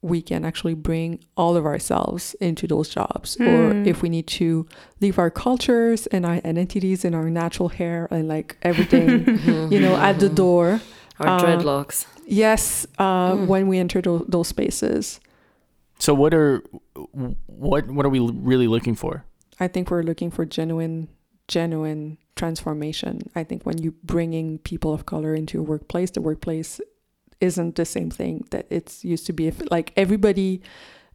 we 0.00 0.22
can 0.22 0.44
actually 0.44 0.74
bring 0.74 1.18
all 1.36 1.56
of 1.56 1.66
ourselves 1.66 2.34
into 2.40 2.68
those 2.68 2.88
jobs 2.88 3.36
or 3.40 3.72
hmm. 3.72 3.84
if 3.84 4.00
we 4.00 4.08
need 4.08 4.28
to 4.28 4.66
leave 5.00 5.18
our 5.18 5.30
cultures 5.30 6.06
and 6.08 6.24
our 6.24 6.34
identities 6.34 7.04
and 7.04 7.16
our 7.16 7.28
natural 7.28 7.68
hair 7.68 8.06
and 8.12 8.28
like 8.28 8.56
everything 8.62 9.26
you 9.72 9.80
know 9.80 9.96
at 9.96 10.20
the 10.20 10.26
mm-hmm. 10.26 10.34
door 10.36 10.80
Our 11.20 11.28
Uh, 11.28 11.40
dreadlocks. 11.42 12.06
yes 12.26 12.86
uh, 12.98 13.36
when 13.36 13.66
we 13.68 13.78
enter 13.78 14.00
those, 14.02 14.24
those 14.28 14.48
spaces 14.48 15.20
So 15.98 16.14
what 16.14 16.32
are 16.34 16.62
what 17.46 17.90
what 17.90 18.06
are 18.06 18.08
we 18.10 18.20
really 18.50 18.68
looking 18.68 18.94
for? 18.94 19.24
i 19.60 19.66
think 19.68 19.90
we're 19.90 20.02
looking 20.10 20.30
for 20.30 20.44
genuine 20.46 21.08
genuine 21.48 22.16
transformation 22.36 23.18
i 23.34 23.42
think 23.42 23.64
when 23.66 23.78
you 23.82 23.90
bringing 24.04 24.58
people 24.70 24.92
of 24.94 25.02
color 25.06 25.34
into 25.34 25.58
a 25.58 25.62
workplace 25.62 26.10
the 26.12 26.20
workplace 26.20 26.80
isn't 27.40 27.74
the 27.74 27.84
same 27.84 28.10
thing 28.10 28.44
that 28.52 28.66
it's 28.70 29.04
used 29.04 29.26
to 29.26 29.32
be 29.32 29.46
if 29.48 29.56
like 29.70 29.92
everybody 29.96 30.60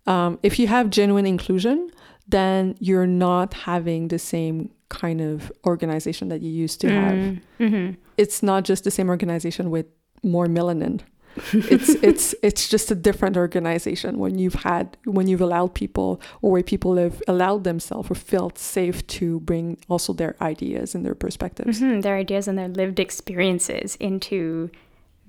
um, 0.05 0.37
if 0.43 0.59
you 0.59 0.67
have 0.67 0.89
genuine 0.89 1.25
inclusion 1.25 1.89
then 2.27 2.75
you're 2.79 3.07
not 3.07 3.53
having 3.53 4.07
the 4.09 4.19
same 4.19 4.57
kind 5.01 5.19
of 5.21 5.51
organization 5.65 6.25
that 6.29 6.41
you 6.45 6.51
used 6.65 6.77
to 6.81 6.87
have 7.01 7.17
Mm-hmm. 7.59 7.93
it's 8.23 8.39
not 8.51 8.61
just 8.71 8.81
the 8.83 8.91
same 8.91 9.09
organization 9.15 9.65
with 9.75 9.87
more 10.35 10.47
melanin 10.47 10.95
it's 11.75 11.89
it's 12.09 12.25
it's 12.47 12.63
just 12.73 12.91
a 12.91 12.95
different 13.07 13.35
organization 13.37 14.11
when 14.23 14.33
you've 14.41 14.59
had 14.71 14.85
when 15.17 15.25
you've 15.29 15.45
allowed 15.47 15.71
people 15.73 16.09
or 16.41 16.51
where 16.53 16.63
people 16.73 16.93
have 17.03 17.17
allowed 17.27 17.63
themselves 17.63 18.07
or 18.11 18.15
felt 18.15 18.55
safe 18.59 18.99
to 19.07 19.39
bring 19.51 19.65
also 19.89 20.13
their 20.13 20.35
ideas 20.41 20.87
and 20.95 21.01
their 21.05 21.15
perspectives 21.25 21.79
hmm 21.79 21.99
their 22.01 22.17
ideas 22.25 22.47
and 22.47 22.55
their 22.59 22.67
lived 22.81 22.99
experiences 22.99 23.95
into 24.09 24.69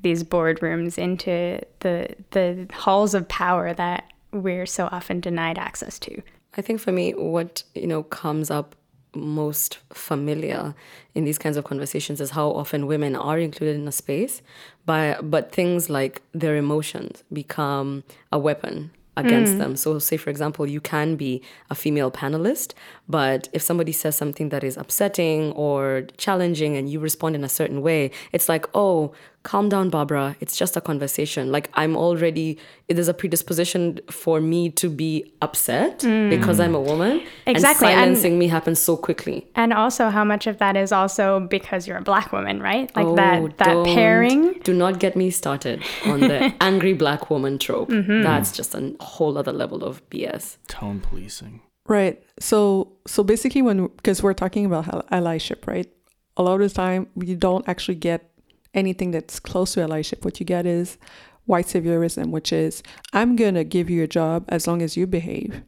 these 0.05 0.23
boardrooms, 0.23 0.99
into 0.99 1.59
the 1.81 2.15
the 2.31 2.67
halls 2.73 3.15
of 3.15 3.27
power 3.29 3.73
that 3.75 4.13
we're 4.33 4.67
so 4.67 4.89
often 4.93 5.19
denied 5.19 5.59
access 5.59 5.99
to. 5.99 6.23
I 6.59 6.61
think 6.63 6.79
for 6.81 6.93
me, 6.93 7.13
what 7.13 7.65
you 7.75 7.89
know 7.89 8.03
comes 8.03 8.51
up 8.51 8.77
most 9.15 9.79
familiar 9.93 10.75
in 11.15 11.25
these 11.25 11.39
kinds 11.39 11.57
of 11.57 11.65
conversations 11.65 12.21
is 12.21 12.31
how 12.31 12.51
often 12.51 12.87
women 12.87 13.15
are 13.17 13.39
included 13.39 13.77
in 13.77 13.89
a 13.89 13.93
space, 13.93 14.43
but 14.87 15.31
but 15.31 15.53
things 15.53 15.89
like 15.89 16.23
their 16.33 16.57
emotions 16.57 17.25
become 17.33 18.05
a 18.33 18.39
weapon 18.39 18.91
against 19.17 19.55
mm. 19.55 19.59
them. 19.59 19.77
So, 19.77 19.99
say 19.99 20.17
for 20.17 20.31
example, 20.31 20.67
you 20.67 20.81
can 20.81 21.17
be 21.17 21.43
a 21.71 21.75
female 21.75 22.11
panelist, 22.11 22.75
but 23.09 23.49
if 23.53 23.63
somebody 23.63 23.93
says 23.93 24.17
something 24.17 24.49
that 24.49 24.65
is 24.65 24.77
upsetting 24.77 25.53
or 25.53 26.07
challenging, 26.17 26.77
and 26.77 26.89
you 26.89 27.01
respond 27.01 27.35
in 27.35 27.45
a 27.45 27.49
certain 27.49 27.83
way, 27.83 28.11
it's 28.33 28.49
like, 28.49 28.67
oh, 28.75 29.13
calm 29.45 29.69
down, 29.69 29.89
Barbara. 29.91 30.35
It's 30.41 30.57
just 30.57 30.77
a 30.77 30.81
conversation. 30.81 31.53
Like 31.53 31.71
I'm 31.75 31.97
already 31.97 32.59
there's 32.89 33.09
a 33.09 33.15
predisposition 33.15 34.01
for 34.11 34.41
me 34.41 34.71
to 34.71 34.89
be 34.91 35.33
upset 35.41 36.01
because 36.29 36.59
I'm 36.61 36.75
a 36.75 36.81
woman. 36.81 37.23
Exactly, 37.47 37.89
And 37.89 37.95
and- 37.95 38.17
silencing 38.19 38.39
me 38.39 38.49
happens 38.49 38.79
so 38.81 38.97
quickly. 38.97 39.47
And 39.55 39.73
also 39.73 40.09
how 40.11 40.25
much 40.25 40.47
of 40.47 40.59
that 40.59 40.77
is 40.77 40.91
also 40.93 41.41
because 41.49 41.87
you're 41.87 41.99
a 41.99 42.03
black 42.03 42.33
woman, 42.33 42.61
right? 42.61 42.91
Like 42.97 43.07
Oh, 43.07 43.15
that 43.17 43.59
that 43.59 43.85
pairing. 43.87 44.61
Do 44.65 44.75
not 44.75 44.99
get 44.99 45.15
me 45.17 45.31
started 45.31 45.83
on 46.07 46.21
the 46.21 46.53
angry 46.61 46.95
black 46.95 47.31
woman 47.31 47.59
trope. 47.59 47.91
Mm-hmm. 47.91 48.23
That's 48.23 48.51
just 48.53 48.75
a 48.75 48.95
whole 49.01 49.39
other 49.39 49.53
level 49.53 49.85
of 49.85 50.03
BS. 50.11 50.57
Tone 50.69 51.01
policing. 51.01 51.61
Right. 51.87 52.23
So 52.41 52.93
so 53.07 53.23
basically 53.23 53.63
when 53.63 53.89
because 53.99 54.23
we're 54.23 54.35
talking 54.35 54.65
about 54.67 54.87
allyship, 55.11 55.67
right? 55.67 55.89
A 56.37 56.43
lot 56.43 56.61
of 56.61 56.69
the 56.69 56.75
time 56.75 57.07
we 57.15 57.35
don't 57.35 57.69
actually 57.69 57.95
get 57.97 58.31
anything 58.75 59.11
that's 59.13 59.39
close 59.41 59.75
to 59.75 59.81
allyship. 59.81 60.25
What 60.25 60.41
you 60.41 60.47
get 60.47 60.67
is 60.67 60.99
white 61.47 61.67
saviorism, 61.67 62.31
which 62.31 62.53
is 62.53 62.83
I'm 63.13 63.37
gonna 63.37 63.65
give 63.65 63.91
you 63.91 64.03
a 64.03 64.07
job 64.07 64.45
as 64.49 64.67
long 64.67 64.83
as 64.83 64.97
you 64.97 65.07
behave. 65.07 65.63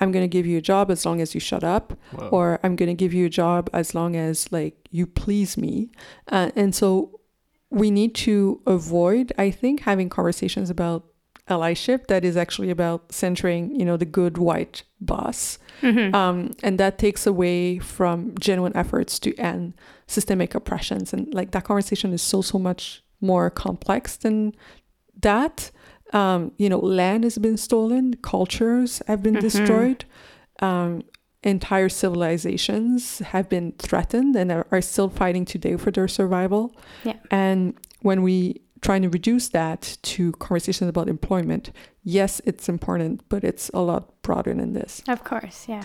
I'm 0.00 0.10
gonna 0.12 0.26
give 0.28 0.46
you 0.46 0.58
a 0.58 0.60
job 0.60 0.90
as 0.90 1.06
long 1.06 1.20
as 1.20 1.34
you 1.34 1.40
shut 1.40 1.62
up, 1.62 1.96
or 2.32 2.58
I'm 2.64 2.74
gonna 2.76 2.94
give 2.94 3.14
you 3.14 3.26
a 3.26 3.30
job 3.30 3.70
as 3.72 3.94
long 3.94 4.16
as 4.16 4.50
like 4.50 4.88
you 4.90 5.06
please 5.06 5.56
me. 5.56 5.90
Uh, 6.28 6.50
and 6.56 6.74
so 6.74 7.20
we 7.70 7.90
need 7.90 8.14
to 8.16 8.60
avoid, 8.66 9.32
I 9.38 9.50
think, 9.50 9.80
having 9.80 10.08
conversations 10.08 10.70
about 10.70 11.04
allyship 11.48 12.06
that 12.06 12.24
is 12.24 12.36
actually 12.36 12.70
about 12.70 13.12
centering, 13.12 13.78
you 13.78 13.84
know, 13.84 13.96
the 13.96 14.06
good 14.06 14.38
white 14.38 14.82
boss. 15.00 15.58
Um, 16.14 16.52
and 16.62 16.78
that 16.78 16.98
takes 16.98 17.26
away 17.26 17.78
from 17.78 18.34
genuine 18.40 18.74
efforts 18.76 19.18
to 19.20 19.34
end 19.36 19.74
systemic 20.06 20.54
oppressions. 20.54 21.12
And 21.12 21.32
like 21.34 21.50
that 21.50 21.64
conversation 21.64 22.12
is 22.12 22.22
so, 22.22 22.40
so 22.42 22.58
much 22.58 23.02
more 23.20 23.50
complex 23.50 24.16
than 24.16 24.54
that. 25.20 25.70
Um, 26.12 26.52
you 26.58 26.68
know, 26.68 26.78
land 26.78 27.24
has 27.24 27.38
been 27.38 27.56
stolen, 27.56 28.14
cultures 28.22 29.02
have 29.06 29.22
been 29.22 29.34
destroyed. 29.34 30.04
Um, 30.60 31.02
entire 31.42 31.90
civilizations 31.90 33.18
have 33.18 33.48
been 33.50 33.72
threatened 33.72 34.34
and 34.36 34.50
are, 34.50 34.66
are 34.70 34.80
still 34.80 35.10
fighting 35.10 35.44
today 35.44 35.76
for 35.76 35.90
their 35.90 36.08
survival. 36.08 36.74
Yeah. 37.04 37.16
And 37.30 37.74
when 38.00 38.22
we 38.22 38.62
trying 38.84 39.00
to 39.00 39.08
reduce 39.08 39.48
that 39.48 39.96
to 40.02 40.32
conversations 40.32 40.90
about 40.90 41.08
employment, 41.08 41.70
yes, 42.02 42.42
it's 42.44 42.68
important, 42.68 43.26
but 43.30 43.42
it's 43.42 43.70
a 43.72 43.80
lot 43.80 44.20
broader 44.20 44.52
than 44.52 44.74
this. 44.74 45.02
Of 45.08 45.24
course, 45.24 45.64
yeah. 45.66 45.84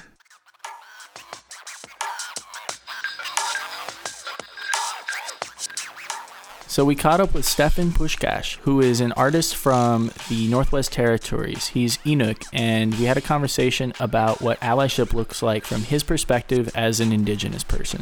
So 6.68 6.84
we 6.86 6.96
caught 6.96 7.22
up 7.22 7.34
with 7.34 7.46
Stefan 7.46 7.92
Puskas, 7.92 8.58
who 8.58 8.82
is 8.82 9.00
an 9.00 9.14
artist 9.14 9.56
from 9.56 10.12
the 10.28 10.48
Northwest 10.50 10.92
Territories. 10.92 11.68
He's 11.68 11.98
Inuk, 12.00 12.46
and 12.54 12.94
we 12.96 13.06
had 13.06 13.18
a 13.18 13.22
conversation 13.22 13.94
about 14.00 14.42
what 14.42 14.60
allyship 14.60 15.14
looks 15.14 15.42
like 15.42 15.66
from 15.66 15.84
his 15.84 16.04
perspective 16.04 16.70
as 16.76 17.00
an 17.00 17.14
indigenous 17.14 17.64
person. 17.64 18.02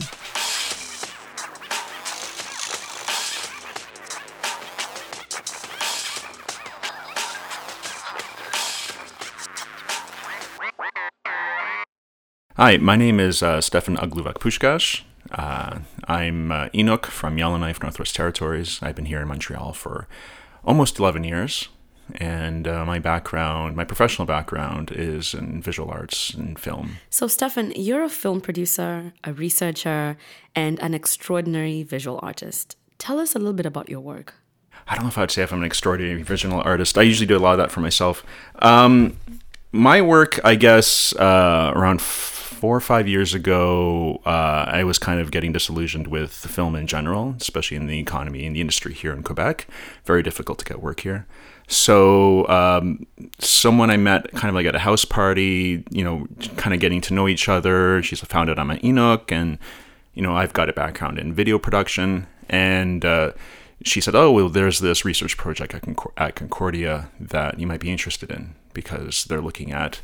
Hi, 12.60 12.78
my 12.78 12.96
name 12.96 13.20
is 13.20 13.44
uh, 13.44 13.62
Stefan 13.62 13.98
Agluvak 13.98 14.40
Puskas. 14.40 15.04
Uh, 15.30 15.82
I'm 16.08 16.52
uh, 16.52 16.70
Inuk 16.70 17.06
from 17.06 17.38
Yellowknife, 17.38 17.84
Northwest 17.84 18.16
Territories. 18.16 18.80
I've 18.82 18.96
been 18.96 19.06
here 19.06 19.22
in 19.22 19.28
Montreal 19.28 19.74
for 19.74 20.08
almost 20.66 20.98
11 20.98 21.24
years. 21.24 21.70
And 22.16 22.68
uh, 22.68 22.84
my 22.84 22.98
background, 22.98 23.76
my 23.76 23.84
professional 23.84 24.26
background 24.26 24.90
is 24.90 25.36
in 25.36 25.62
visual 25.62 25.92
arts 25.92 26.34
and 26.34 26.58
film. 26.58 26.98
So, 27.12 27.28
Stefan, 27.28 27.74
you're 27.76 28.04
a 28.04 28.10
film 28.10 28.42
producer, 28.42 29.14
a 29.24 29.34
researcher, 29.34 30.18
and 30.56 30.80
an 30.80 30.96
extraordinary 30.96 31.84
visual 31.84 32.20
artist. 32.24 32.76
Tell 32.98 33.20
us 33.20 33.36
a 33.36 33.38
little 33.38 33.54
bit 33.54 33.68
about 33.68 33.88
your 33.88 34.00
work. 34.00 34.34
I 34.88 34.96
don't 34.96 35.04
know 35.04 35.10
if 35.10 35.18
I'd 35.20 35.30
say 35.30 35.44
if 35.44 35.54
I'm 35.54 35.60
an 35.60 35.66
extraordinary 35.66 36.24
visual 36.24 36.60
artist. 36.60 36.98
I 36.98 37.04
usually 37.04 37.28
do 37.28 37.38
a 37.38 37.44
lot 37.46 37.52
of 37.52 37.60
that 37.60 37.72
for 37.72 37.82
myself. 37.82 38.26
Um, 38.64 39.16
my 39.72 40.02
work, 40.02 40.40
I 40.44 40.56
guess, 40.56 41.16
uh, 41.18 41.72
around 41.76 42.02
four 42.58 42.76
or 42.76 42.82
five 42.82 43.08
years 43.08 43.34
ago, 43.34 44.20
uh, 44.26 44.66
I 44.68 44.84
was 44.84 44.98
kind 44.98 45.20
of 45.20 45.30
getting 45.32 45.52
disillusioned 45.52 46.08
with 46.08 46.42
the 46.42 46.48
film 46.48 46.76
in 46.76 46.88
general, 46.88 47.36
especially 47.40 47.78
in 47.78 47.88
the 47.88 48.00
economy 48.00 48.46
and 48.46 48.56
the 48.56 48.62
industry 48.62 48.94
here 48.94 49.14
in 49.14 49.22
Quebec. 49.22 49.68
Very 50.06 50.24
difficult 50.24 50.58
to 50.60 50.66
get 50.66 50.82
work 50.82 51.02
here. 51.02 51.28
So, 51.68 52.48
um, 52.48 53.06
someone 53.40 53.92
I 53.92 53.98
met 53.98 54.32
kind 54.32 54.50
of 54.50 54.56
like 54.56 54.66
at 54.66 54.76
a 54.76 54.80
house 54.80 55.06
party, 55.06 55.84
you 55.92 56.04
know, 56.04 56.28
kind 56.56 56.74
of 56.74 56.80
getting 56.80 57.02
to 57.02 57.14
know 57.14 57.28
each 57.28 57.48
other. 57.48 58.02
She's 58.02 58.22
found 58.22 58.50
out 58.50 58.58
I'm 58.58 58.72
an 58.72 58.80
Inuk, 58.80 59.32
and 59.32 59.60
you 60.14 60.24
know, 60.24 60.36
I've 60.36 60.54
got 60.54 60.70
a 60.70 60.74
background 60.74 61.20
in 61.20 61.34
video 61.34 61.60
production, 61.60 62.26
and 62.50 63.04
uh, 63.04 63.34
she 63.84 64.02
said, 64.02 64.16
"Oh, 64.16 64.32
well, 64.32 64.50
there's 64.50 64.80
this 64.80 65.06
research 65.06 65.38
project 65.38 65.76
at 66.18 66.36
Concordia 66.36 67.10
that 67.20 67.60
you 67.60 67.68
might 67.68 67.82
be 67.82 67.92
interested 67.92 68.32
in 68.32 68.56
because 68.74 69.26
they're 69.26 69.42
looking 69.42 69.72
at." 69.72 70.02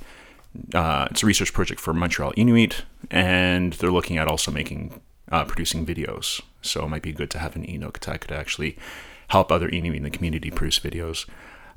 Uh, 0.74 1.08
it's 1.10 1.24
a 1.24 1.26
research 1.26 1.54
project 1.54 1.80
for 1.80 1.94
Montreal 1.94 2.34
Inuit, 2.38 2.84
and 3.10 3.74
they're 3.74 3.92
looking 3.92 4.18
at 4.18 4.28
also 4.28 4.52
making 4.52 5.00
uh, 5.32 5.46
producing 5.46 5.86
videos. 5.86 6.42
So 6.62 6.86
it 6.86 6.90
might 6.90 7.02
be 7.02 7.12
good 7.12 7.32
to 7.32 7.40
have 7.40 7.56
an 7.56 7.66
Inuk 7.66 8.00
that 8.00 8.22
could 8.22 8.32
actually 8.32 8.78
help 9.30 9.52
other 9.52 9.68
Inuit 9.68 9.98
in 9.98 10.04
the 10.04 10.10
community 10.10 10.52
produce 10.52 10.80
videos. 10.80 11.26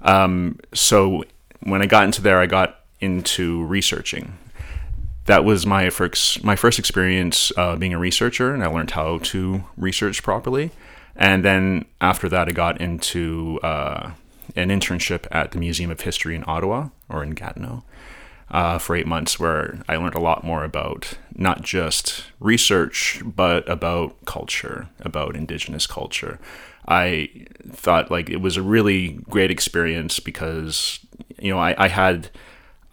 Um, 0.02 0.59
so 0.75 1.25
when 1.61 1.80
I 1.80 1.87
got 1.87 2.04
into 2.04 2.21
there, 2.21 2.38
I 2.38 2.47
got 2.47 2.80
into 3.00 3.64
researching. 3.64 4.37
That 5.25 5.45
was 5.45 5.66
my 5.66 5.90
first 5.90 6.45
my 6.45 6.54
first 6.54 6.78
experience 6.78 7.50
uh, 7.56 7.76
being 7.76 7.95
a 7.95 7.99
researcher, 7.99 8.52
and 8.54 8.62
I 8.62 8.66
learned 8.66 8.92
how 8.92 9.18
to 9.18 9.64
research 9.76 10.23
properly. 10.23 10.71
And 11.16 11.45
then 11.45 11.87
after 12.00 12.28
that, 12.28 12.47
I 12.47 12.52
got 12.52 12.80
into 12.80 13.59
uh, 13.62 14.12
an 14.54 14.68
internship 14.68 15.26
at 15.30 15.52
the 15.52 15.59
Museum 15.59 15.90
of 15.90 16.02
History 16.02 16.37
in 16.37 16.45
Ottawa 16.47 16.90
or 17.09 17.23
in 17.23 17.30
Gatineau 17.30 17.83
uh, 18.50 18.78
for 18.78 18.96
eight 18.96 19.06
months, 19.06 19.40
where 19.40 19.82
I 19.88 19.96
learned 19.96 20.14
a 20.14 20.20
lot 20.20 20.44
more 20.44 20.64
about 20.64 21.18
not 21.34 21.62
just 21.62 22.24
research, 22.40 23.22
but 23.24 23.68
about 23.68 24.24
culture, 24.24 24.88
about 25.00 25.36
Indigenous 25.36 25.86
culture. 25.86 26.38
I 26.88 27.46
thought 27.68 28.10
like 28.10 28.30
it 28.30 28.40
was 28.40 28.56
a 28.56 28.62
really 28.62 29.18
great 29.28 29.50
experience 29.50 30.20
because 30.20 31.00
you 31.38 31.52
know 31.52 31.58
I, 31.58 31.74
I 31.76 31.88
had 31.88 32.30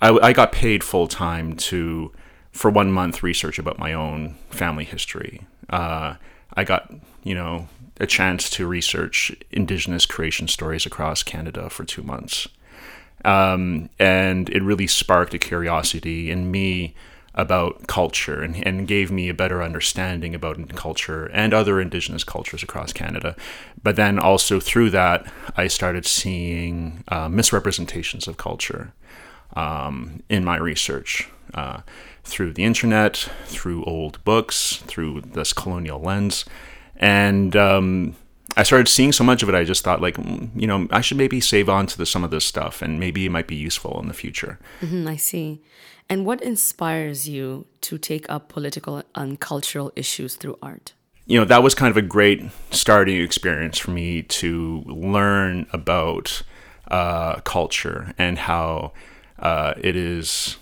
I, 0.01 0.09
I 0.09 0.33
got 0.33 0.51
paid 0.51 0.83
full 0.83 1.07
time 1.07 1.55
to 1.57 2.11
for 2.51 2.69
one 2.69 2.91
month 2.91 3.23
research 3.23 3.59
about 3.59 3.79
my 3.79 3.93
own 3.93 4.35
family 4.49 4.83
history. 4.83 5.41
Uh, 5.69 6.15
I 6.55 6.63
got 6.63 6.91
you 7.23 7.35
know 7.35 7.67
a 7.99 8.07
chance 8.07 8.49
to 8.49 8.65
research 8.67 9.31
Indigenous 9.51 10.05
creation 10.05 10.47
stories 10.47 10.85
across 10.85 11.21
Canada 11.21 11.69
for 11.69 11.83
two 11.83 12.01
months. 12.01 12.47
Um, 13.25 13.89
and 13.99 14.49
it 14.49 14.61
really 14.61 14.87
sparked 14.87 15.33
a 15.33 15.39
curiosity 15.39 16.29
in 16.29 16.51
me 16.51 16.93
about 17.35 17.87
culture 17.87 18.41
and, 18.41 18.65
and 18.65 18.87
gave 18.87 19.11
me 19.11 19.27
a 19.27 19.33
better 19.33 19.63
understanding 19.63 20.35
about 20.35 20.75
culture 20.75 21.25
and 21.27 21.53
other 21.53 21.81
Indigenous 21.81 22.23
cultures 22.23 22.61
across 22.61 22.93
Canada. 22.93 23.35
But 23.81 23.95
then 23.95 24.19
also 24.19 24.59
through 24.59 24.91
that, 24.91 25.25
I 25.57 25.67
started 25.67 26.05
seeing 26.05 27.03
uh, 27.07 27.29
misrepresentations 27.29 28.27
of 28.27 28.37
culture 28.37 28.93
um, 29.55 30.21
in 30.29 30.43
my 30.43 30.57
research. 30.57 31.29
Uh, 31.53 31.81
through 32.23 32.53
the 32.53 32.63
internet, 32.63 33.29
through 33.45 33.83
old 33.83 34.23
books, 34.23 34.77
through 34.87 35.21
this 35.21 35.53
colonial 35.53 35.99
lens. 35.99 36.45
And 36.95 37.55
um, 37.55 38.15
I 38.55 38.63
started 38.63 38.87
seeing 38.87 39.11
so 39.11 39.23
much 39.23 39.41
of 39.41 39.49
it, 39.49 39.55
I 39.55 39.63
just 39.63 39.83
thought, 39.83 40.01
like, 40.01 40.17
mm, 40.17 40.49
you 40.55 40.67
know, 40.67 40.87
I 40.91 41.01
should 41.01 41.17
maybe 41.17 41.39
save 41.39 41.69
on 41.69 41.87
to 41.87 41.97
the, 41.97 42.05
some 42.05 42.23
of 42.23 42.31
this 42.31 42.45
stuff 42.45 42.81
and 42.81 42.99
maybe 42.99 43.25
it 43.25 43.29
might 43.29 43.47
be 43.47 43.55
useful 43.55 43.99
in 43.99 44.07
the 44.07 44.13
future. 44.13 44.59
Mhm, 44.81 45.07
I 45.07 45.15
see. 45.15 45.61
And 46.09 46.25
what 46.25 46.41
inspires 46.41 47.27
you 47.27 47.65
to 47.81 47.97
take 47.97 48.29
up 48.29 48.49
political 48.49 49.03
and 49.15 49.39
cultural 49.39 49.91
issues 49.95 50.35
through 50.35 50.57
art? 50.61 50.93
you 51.25 51.39
know, 51.39 51.45
that 51.45 51.63
was 51.63 51.73
kind 51.73 51.89
of 51.89 51.97
a 51.97 52.01
great 52.01 52.43
starting 52.71 53.21
experience 53.21 53.77
for 53.77 53.91
me 53.91 54.23
to 54.23 54.83
learn 54.85 55.65
about 55.71 56.41
uh, 56.89 57.35
culture 57.41 58.13
and 58.17 58.37
how 58.37 58.91
uh, 59.39 59.73
it 59.77 59.95
is 59.95 60.57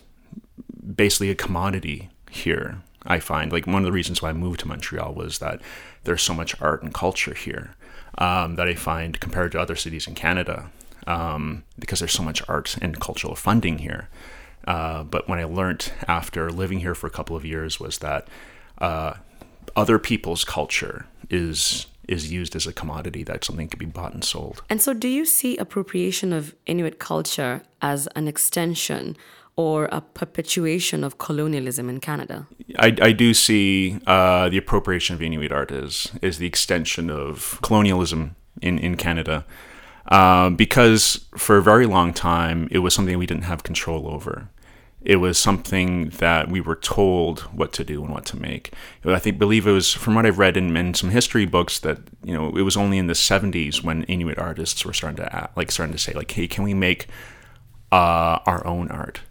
basically 0.96 1.32
a 1.32 1.36
commodity 1.36 2.10
here. 2.30 2.82
I 3.06 3.20
find 3.20 3.52
like 3.52 3.68
one 3.68 3.78
of 3.78 3.86
the 3.86 3.92
reasons 3.92 4.22
why 4.22 4.30
I 4.30 4.34
moved 4.34 4.60
to 4.62 4.68
Montreal 4.68 5.14
was 5.14 5.40
that 5.40 5.62
there's 6.04 6.22
so 6.22 6.34
much 6.34 6.60
art 6.62 6.84
and 6.84 6.94
culture 6.94 7.34
here 7.34 7.76
um, 8.18 8.56
that 8.56 8.68
I 8.68 8.76
find 8.76 9.20
compared 9.20 9.52
to 9.54 9.60
other 9.60 9.76
cities 9.76 10.08
in 10.08 10.16
Canada 10.16 10.70
um, 11.08 11.64
because 11.80 12.00
there's 12.00 12.14
so 12.14 12.24
much 12.24 12.42
art 12.48 12.78
and 12.82 13.00
cultural 13.00 13.36
funding 13.36 13.80
here. 13.80 14.10
Uh, 14.68 15.04
but 15.04 15.28
when 15.28 15.40
I 15.40 15.46
learned 15.46 15.92
after 16.08 16.52
living 16.52 16.80
here 16.80 16.94
for 16.94 17.08
a 17.08 17.12
couple 17.12 17.36
of 17.36 17.44
years 17.44 17.80
was 17.80 17.98
that 18.00 18.28
uh, 18.78 19.16
other 19.76 19.98
people's 19.98 20.44
culture 20.44 21.06
is 21.30 21.88
is 22.08 22.32
used 22.32 22.56
as 22.56 22.68
a 22.68 22.74
commodity 22.74 23.24
that 23.24 23.44
something 23.46 23.70
can 23.70 23.80
be 23.80 23.86
bought 23.86 24.14
and 24.14 24.24
sold. 24.24 24.62
And 24.70 24.82
so, 24.82 24.94
do 24.94 25.08
you 25.08 25.26
see 25.26 25.56
appropriation 25.58 26.34
of 26.34 26.54
Inuit 26.66 27.00
culture 27.00 27.62
as 27.82 28.08
an 28.16 28.28
extension 28.28 29.16
or 29.62 29.86
a 29.92 30.02
perpetuation 30.02 31.04
of 31.04 31.18
colonialism 31.18 31.88
in 31.90 32.00
Canada? 32.00 32.48
I, 32.80 32.90
I 33.10 33.12
do 33.12 33.34
see 33.34 34.00
uh, 34.08 34.50
the 34.50 34.58
appropriation 34.58 35.14
of 35.16 35.22
Inuit 35.22 35.52
art 35.52 35.72
as 35.72 36.12
is 36.22 36.38
the 36.40 36.48
extension 36.48 37.10
of 37.10 37.60
colonialism 37.62 38.36
in 38.62 38.80
in 38.80 38.96
Canada, 38.96 39.46
uh, 40.08 40.50
because 40.50 41.02
for 41.38 41.58
a 41.58 41.64
very 41.72 41.86
long 41.86 42.14
time 42.14 42.68
it 42.72 42.80
was 42.80 42.94
something 42.94 43.18
we 43.18 43.32
didn't 43.32 43.50
have 43.54 43.62
control 43.64 44.08
over. 44.16 44.50
It 45.14 45.18
was 45.18 45.38
something 45.38 46.10
that 46.26 46.44
we 46.54 46.62
were 46.62 46.80
told 46.98 47.40
what 47.60 47.74
to 47.74 47.84
do 47.84 48.04
and 48.04 48.14
what 48.14 48.26
to 48.32 48.38
make. 48.50 48.66
I 49.04 49.20
think 49.20 49.40
believe 49.40 49.66
it 49.66 49.72
was 49.72 49.94
from 49.94 50.14
what 50.16 50.28
I've 50.28 50.38
read 50.38 50.58
in, 50.58 50.78
in 50.78 50.94
some 50.94 51.10
history 51.10 51.48
books 51.48 51.80
that 51.80 51.98
you 52.24 52.34
know 52.36 52.46
it 52.62 52.64
was 52.70 52.78
only 52.78 52.98
in 52.98 53.08
the 53.08 53.20
70s 53.30 53.84
when 53.84 54.04
Inuit 54.04 54.40
artists 54.50 54.86
were 54.86 54.94
starting 55.00 55.24
to 55.24 55.36
act, 55.36 55.58
like 55.58 55.72
starting 55.72 55.96
to 55.98 56.04
say 56.06 56.14
like, 56.14 56.32
hey, 56.38 56.48
can 56.48 56.64
we 56.64 56.74
make 56.74 57.02
uh, 57.92 58.38
our 58.52 58.62
own 58.66 58.90
art? 58.90 59.22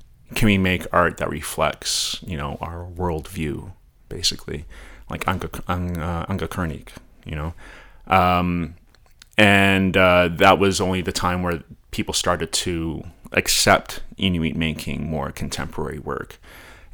Can 0.40 0.46
we 0.46 0.56
make 0.56 0.86
art 0.90 1.18
that 1.18 1.28
reflects 1.28 2.18
you 2.26 2.34
know 2.34 2.56
our 2.62 2.86
worldview, 2.86 3.72
basically, 4.08 4.64
like 5.10 5.22
Anka 5.26 5.60
uh, 5.68 6.94
you 7.26 7.36
know. 7.36 7.52
Um, 8.06 8.74
and 9.36 9.94
uh, 9.98 10.30
that 10.32 10.58
was 10.58 10.80
only 10.80 11.02
the 11.02 11.12
time 11.12 11.42
where 11.42 11.62
people 11.90 12.14
started 12.14 12.52
to 12.52 13.04
accept 13.32 14.00
Inuit 14.16 14.56
making 14.56 15.04
more 15.04 15.30
contemporary 15.30 15.98
work. 15.98 16.38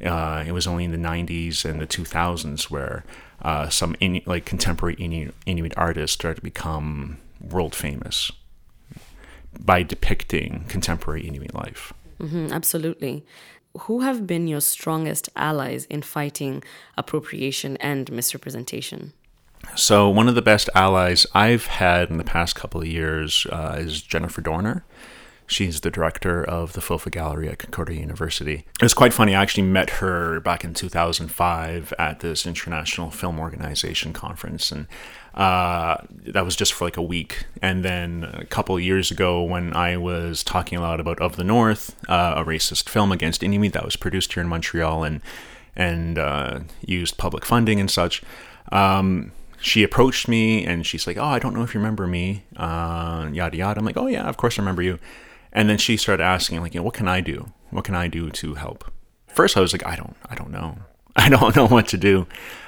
Uh, 0.03 0.43
it 0.45 0.51
was 0.51 0.67
only 0.67 0.83
in 0.83 0.91
the 0.91 0.97
90s 0.97 1.63
and 1.63 1.79
the 1.79 1.87
2000s 1.87 2.69
where 2.69 3.05
uh, 3.43 3.69
some 3.69 3.95
Inu- 4.01 4.27
like 4.27 4.43
contemporary 4.43 4.95
Inuit, 4.95 5.33
Inuit 5.45 5.73
artists 5.77 6.15
started 6.15 6.35
to 6.35 6.41
become 6.41 7.19
world 7.39 7.73
famous 7.73 8.29
by 9.57 9.83
depicting 9.83 10.65
contemporary 10.67 11.25
Inuit 11.25 11.53
life. 11.53 11.93
Hmm 12.19 12.47
absolutely. 12.51 13.25
Who 13.81 14.01
have 14.01 14.25
been 14.25 14.47
your 14.47 14.61
strongest 14.61 15.29
allies 15.35 15.85
in 15.85 16.01
fighting 16.01 16.63
appropriation 16.97 17.77
and 17.77 18.11
misrepresentation? 18.11 19.13
So 19.75 20.09
one 20.09 20.27
of 20.27 20.35
the 20.35 20.41
best 20.41 20.69
allies 20.73 21.27
I've 21.33 21.67
had 21.67 22.09
in 22.09 22.17
the 22.17 22.23
past 22.23 22.55
couple 22.55 22.81
of 22.81 22.87
years 22.87 23.45
uh, 23.51 23.75
is 23.77 24.01
Jennifer 24.01 24.41
Dorner. 24.41 24.83
She's 25.49 25.79
the 25.79 25.91
director 25.91 26.43
of 26.43 26.73
the 26.73 26.81
FOFA 26.81 27.09
Gallery 27.09 27.47
at 27.47 27.57
Concordia 27.57 28.01
University. 28.01 28.65
It 28.79 28.83
was 28.83 28.93
quite 28.93 29.13
funny. 29.13 29.33
I 29.33 29.41
actually 29.41 29.63
met 29.63 29.89
her 29.91 30.41
back 30.41 30.65
in 30.65 30.73
2005 30.73 31.93
at 31.97 32.19
this 32.19 32.45
International 32.45 33.11
Film 33.11 33.39
Organization 33.39 34.11
conference, 34.11 34.73
and 34.73 34.87
uh, 35.37 35.97
that 36.25 36.43
was 36.43 36.55
just 36.55 36.73
for 36.73 36.85
like 36.85 36.97
a 36.97 37.01
week. 37.01 37.45
And 37.61 37.85
then 37.85 38.23
a 38.33 38.43
couple 38.43 38.77
years 38.79 39.11
ago, 39.11 39.43
when 39.43 39.73
I 39.75 39.95
was 39.95 40.43
talking 40.43 40.79
a 40.79 40.81
lot 40.81 40.99
about 40.99 41.21
Of 41.21 41.35
the 41.35 41.43
North, 41.43 41.95
uh, 42.09 42.33
a 42.35 42.43
racist 42.43 42.89
film 42.89 43.11
against 43.11 43.43
Inuit 43.43 43.73
that 43.73 43.85
was 43.85 43.95
produced 43.95 44.33
here 44.33 44.41
in 44.41 44.49
Montreal 44.49 45.03
and 45.03 45.21
and 45.75 46.17
uh, 46.17 46.61
used 46.81 47.19
public 47.19 47.45
funding 47.45 47.79
and 47.79 47.89
such. 47.89 48.23
Um, 48.71 49.31
she 49.61 49.83
approached 49.83 50.27
me 50.27 50.65
and 50.65 50.87
she's 50.87 51.05
like, 51.05 51.17
"Oh, 51.17 51.25
I 51.25 51.37
don't 51.37 51.53
know 51.53 51.61
if 51.61 51.75
you 51.75 51.79
remember 51.79 52.07
me." 52.07 52.43
Uh, 52.55 53.29
yada 53.31 53.55
yada. 53.55 53.79
I'm 53.79 53.85
like, 53.85 53.97
"Oh 53.97 54.07
yeah, 54.07 54.27
of 54.27 54.37
course 54.37 54.57
I 54.57 54.63
remember 54.63 54.81
you." 54.81 54.97
And 55.53 55.69
then 55.69 55.77
she 55.77 55.97
started 55.97 56.23
asking, 56.23 56.61
like, 56.61 56.73
you 56.73 56.79
know, 56.79 56.83
"What 56.83 56.95
can 56.95 57.07
I 57.07 57.21
do? 57.21 57.51
What 57.69 57.85
can 57.85 57.93
I 57.93 58.07
do 58.07 58.31
to 58.31 58.55
help?" 58.55 58.91
First, 59.27 59.55
I 59.55 59.61
was 59.61 59.71
like, 59.71 59.85
"I 59.85 59.95
don't, 59.95 60.15
I 60.27 60.33
don't 60.33 60.49
know. 60.49 60.79
I 61.15 61.29
don't 61.29 61.55
know 61.55 61.67
what 61.67 61.87
to 61.89 61.97
do." 61.97 62.25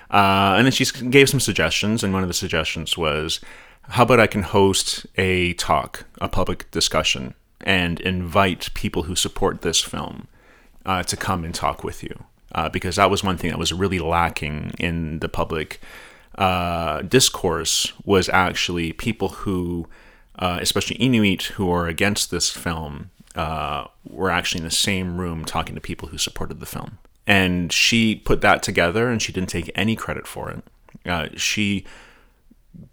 Uh, 0.09 0.55
and 0.57 0.65
then 0.65 0.71
she 0.71 0.85
gave 1.09 1.29
some 1.29 1.39
suggestions, 1.39 2.03
and 2.03 2.13
one 2.13 2.23
of 2.23 2.29
the 2.29 2.33
suggestions 2.33 2.97
was, 2.97 3.39
"How 3.83 4.03
about 4.03 4.19
I 4.19 4.27
can 4.27 4.43
host 4.43 5.05
a 5.17 5.53
talk, 5.53 6.05
a 6.19 6.27
public 6.27 6.69
discussion, 6.71 7.35
and 7.61 7.99
invite 7.99 8.73
people 8.73 9.03
who 9.03 9.15
support 9.15 9.61
this 9.61 9.81
film 9.81 10.27
uh, 10.85 11.03
to 11.03 11.17
come 11.17 11.43
and 11.43 11.53
talk 11.53 11.83
with 11.83 12.03
you?" 12.03 12.23
Uh, 12.53 12.69
because 12.69 12.95
that 12.95 13.11
was 13.11 13.23
one 13.23 13.37
thing 13.37 13.51
that 13.51 13.59
was 13.59 13.71
really 13.71 13.99
lacking 13.99 14.73
in 14.79 15.19
the 15.19 15.29
public 15.29 15.79
uh, 16.35 17.01
discourse 17.03 17.93
was 18.05 18.27
actually 18.29 18.91
people 18.93 19.29
who 19.29 19.87
uh, 20.39 20.57
especially 20.61 20.95
Inuit 20.95 21.43
who 21.43 21.69
are 21.69 21.87
against 21.87 22.31
this 22.31 22.49
film, 22.49 23.11
uh, 23.35 23.85
were 24.05 24.31
actually 24.31 24.59
in 24.59 24.65
the 24.65 24.71
same 24.71 25.19
room 25.19 25.45
talking 25.45 25.75
to 25.75 25.81
people 25.81 26.09
who 26.09 26.17
supported 26.17 26.59
the 26.59 26.65
film. 26.65 26.97
And 27.29 27.71
she 27.71 28.15
put 28.15 28.41
that 28.41 28.63
together 28.63 29.07
and 29.07 29.21
she 29.21 29.31
didn't 29.31 29.49
take 29.49 29.71
any 29.75 29.95
credit 29.95 30.25
for 30.25 30.49
it. 30.49 30.63
Uh, 31.05 31.27
she 31.37 31.85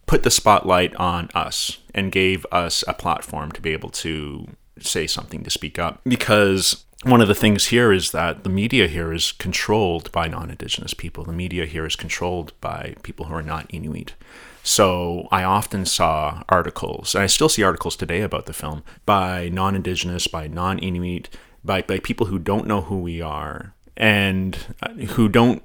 put 0.05 0.25
the 0.25 0.31
spotlight 0.31 0.95
on 0.97 1.31
us 1.35 1.79
and 1.95 2.13
gave 2.13 2.45
us 2.53 2.85
a 2.87 2.93
platform 2.93 3.51
to 3.53 3.63
be 3.63 3.73
able 3.73 3.89
to 3.89 4.47
say 4.79 5.07
something, 5.07 5.43
to 5.43 5.49
speak 5.49 5.79
up. 5.79 6.03
Because 6.05 6.85
one 7.03 7.23
of 7.23 7.29
the 7.29 7.35
things 7.35 7.67
here 7.67 7.93
is 7.93 8.11
that 8.13 8.45
the 8.45 8.51
media 8.51 8.89
here 8.89 9.11
is 9.11 9.33
controlled 9.33 10.13
by 10.13 10.29
non 10.29 10.51
Indigenous 10.51 10.93
people. 10.93 11.25
The 11.25 11.33
media 11.33 11.65
here 11.65 11.87
is 11.87 11.97
controlled 11.97 12.53
by 12.61 12.95
people 13.03 13.27
who 13.27 13.35
are 13.35 13.43
not 13.43 13.73
Inuit. 13.73 14.15
So 14.63 15.29
I 15.31 15.45
often 15.45 15.87
saw 15.87 16.43
articles, 16.49 17.15
and 17.15 17.23
I 17.23 17.27
still 17.27 17.49
see 17.49 17.63
articles 17.63 17.97
today 17.97 18.21
about 18.21 18.45
the 18.45 18.53
film, 18.53 18.83
by 19.07 19.49
non 19.49 19.75
Indigenous, 19.75 20.27
by 20.27 20.47
non 20.47 20.79
Inuit, 20.79 21.31
by, 21.65 21.83
by 21.83 22.01
people 22.01 22.27
who 22.27 22.39
don't 22.39 22.67
know 22.67 22.83
who 22.83 22.99
we 22.99 23.23
are, 23.23 23.75
and 23.97 24.75
uh, 24.83 24.93
who 24.93 25.29
don't 25.29 25.63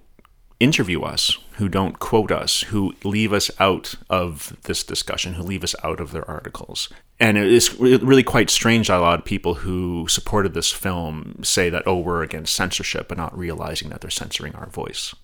interview 0.62 1.02
us, 1.02 1.40
who 1.54 1.68
don't 1.68 1.98
quote 1.98 2.32
us, 2.32 2.62
who 2.62 2.94
leave 3.04 3.34
us 3.34 3.50
out 3.60 3.96
of 4.10 4.56
this 4.64 4.84
discussion, 4.84 5.34
who 5.34 5.44
leave 5.44 5.64
us 5.64 5.76
out 5.84 6.00
of 6.00 6.12
their 6.12 6.30
articles. 6.30 6.88
And 7.20 7.38
it 7.38 7.52
is 7.52 7.80
really 7.80 8.24
quite 8.24 8.50
strange 8.50 8.88
that 8.88 9.00
a 9.00 9.02
lot 9.02 9.20
of 9.20 9.26
people 9.26 9.56
who 9.56 10.08
supported 10.08 10.54
this 10.54 10.72
film 10.72 11.40
say 11.44 11.70
that, 11.72 11.84
oh, 11.88 11.98
we're 11.98 12.22
against 12.22 12.54
censorship, 12.54 13.08
but 13.08 13.18
not 13.18 13.36
realizing 13.36 13.90
that 13.90 14.02
they're 14.02 14.12
censoring 14.12 14.54
our 14.56 14.68
voice 14.68 15.16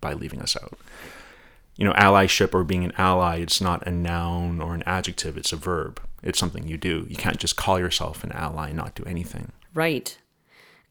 by 0.00 0.14
leaving 0.14 0.40
us 0.40 0.56
out. 0.56 0.78
You 1.76 1.84
know, 1.84 1.92
allyship 1.94 2.54
or 2.54 2.64
being 2.64 2.84
an 2.84 2.92
ally, 2.96 3.38
it's 3.38 3.60
not 3.60 3.86
a 3.86 3.90
noun 3.90 4.62
or 4.62 4.74
an 4.74 4.82
adjective, 4.86 5.36
it's 5.36 5.52
a 5.52 5.56
verb. 5.56 6.00
It's 6.22 6.38
something 6.38 6.66
you 6.66 6.78
do. 6.78 7.06
You 7.08 7.16
can't 7.16 7.38
just 7.38 7.56
call 7.56 7.78
yourself 7.78 8.24
an 8.24 8.32
ally 8.32 8.68
and 8.68 8.76
not 8.78 8.94
do 8.94 9.04
anything. 9.04 9.52
Right. 9.74 10.16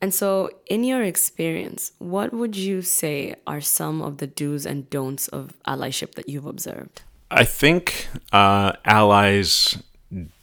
And 0.04 0.14
so, 0.14 0.50
in 0.66 0.84
your 0.84 1.02
experience, 1.02 1.94
what 1.98 2.34
would 2.34 2.58
you 2.58 2.82
say 2.82 3.36
are 3.48 3.62
some 3.62 4.02
of 4.02 4.18
the 4.18 4.28
do's 4.28 4.66
and 4.66 4.90
don'ts 4.90 5.30
of 5.30 5.54
allyship 5.66 6.16
that 6.16 6.28
you've 6.28 6.46
observed? 6.46 7.04
I 7.32 7.46
think 7.46 8.10
uh, 8.34 8.74
allies 8.84 9.82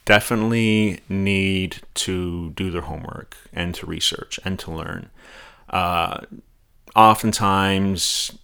definitely 0.05 1.01
need 1.09 1.83
to 1.93 2.49
do 2.55 2.71
their 2.71 2.81
homework 2.81 3.37
and 3.53 3.75
to 3.75 3.85
research 3.85 4.39
and 4.43 4.57
to 4.57 4.71
learn. 4.71 5.11
Uh, 5.69 6.21
oftentimes, 6.95 8.35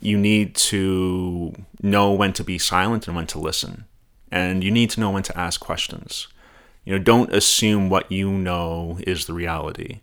you 0.00 0.18
need 0.18 0.54
to 0.56 1.54
know 1.80 2.12
when 2.12 2.34
to 2.34 2.44
be 2.44 2.58
silent 2.58 3.06
and 3.06 3.16
when 3.16 3.26
to 3.28 3.38
listen, 3.38 3.86
and 4.30 4.62
you 4.62 4.70
need 4.70 4.90
to 4.90 5.00
know 5.00 5.08
when 5.08 5.22
to 5.22 5.38
ask 5.38 5.58
questions. 5.58 6.28
You 6.84 6.92
know, 6.92 7.02
don't 7.02 7.32
assume 7.32 7.88
what 7.88 8.12
you 8.12 8.30
know 8.30 8.98
is 9.06 9.24
the 9.24 9.32
reality 9.32 10.02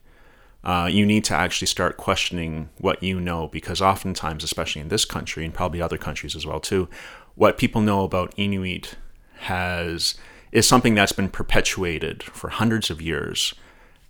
uh, 0.63 0.87
you 0.89 1.05
need 1.05 1.25
to 1.25 1.33
actually 1.33 1.67
start 1.67 1.97
questioning 1.97 2.69
what 2.77 3.03
you 3.03 3.19
know 3.19 3.47
because 3.47 3.81
oftentimes, 3.81 4.43
especially 4.43 4.81
in 4.81 4.87
this 4.87 5.05
country 5.05 5.43
and 5.43 5.53
probably 5.53 5.81
other 5.81 5.97
countries 5.97 6.35
as 6.35 6.45
well 6.45 6.59
too, 6.59 6.87
what 7.35 7.57
people 7.57 7.81
know 7.81 8.03
about 8.03 8.33
Inuit 8.37 8.95
has 9.39 10.15
is 10.51 10.67
something 10.67 10.95
that's 10.95 11.11
been 11.11 11.29
perpetuated 11.29 12.23
for 12.23 12.49
hundreds 12.49 12.89
of 12.89 13.01
years 13.01 13.53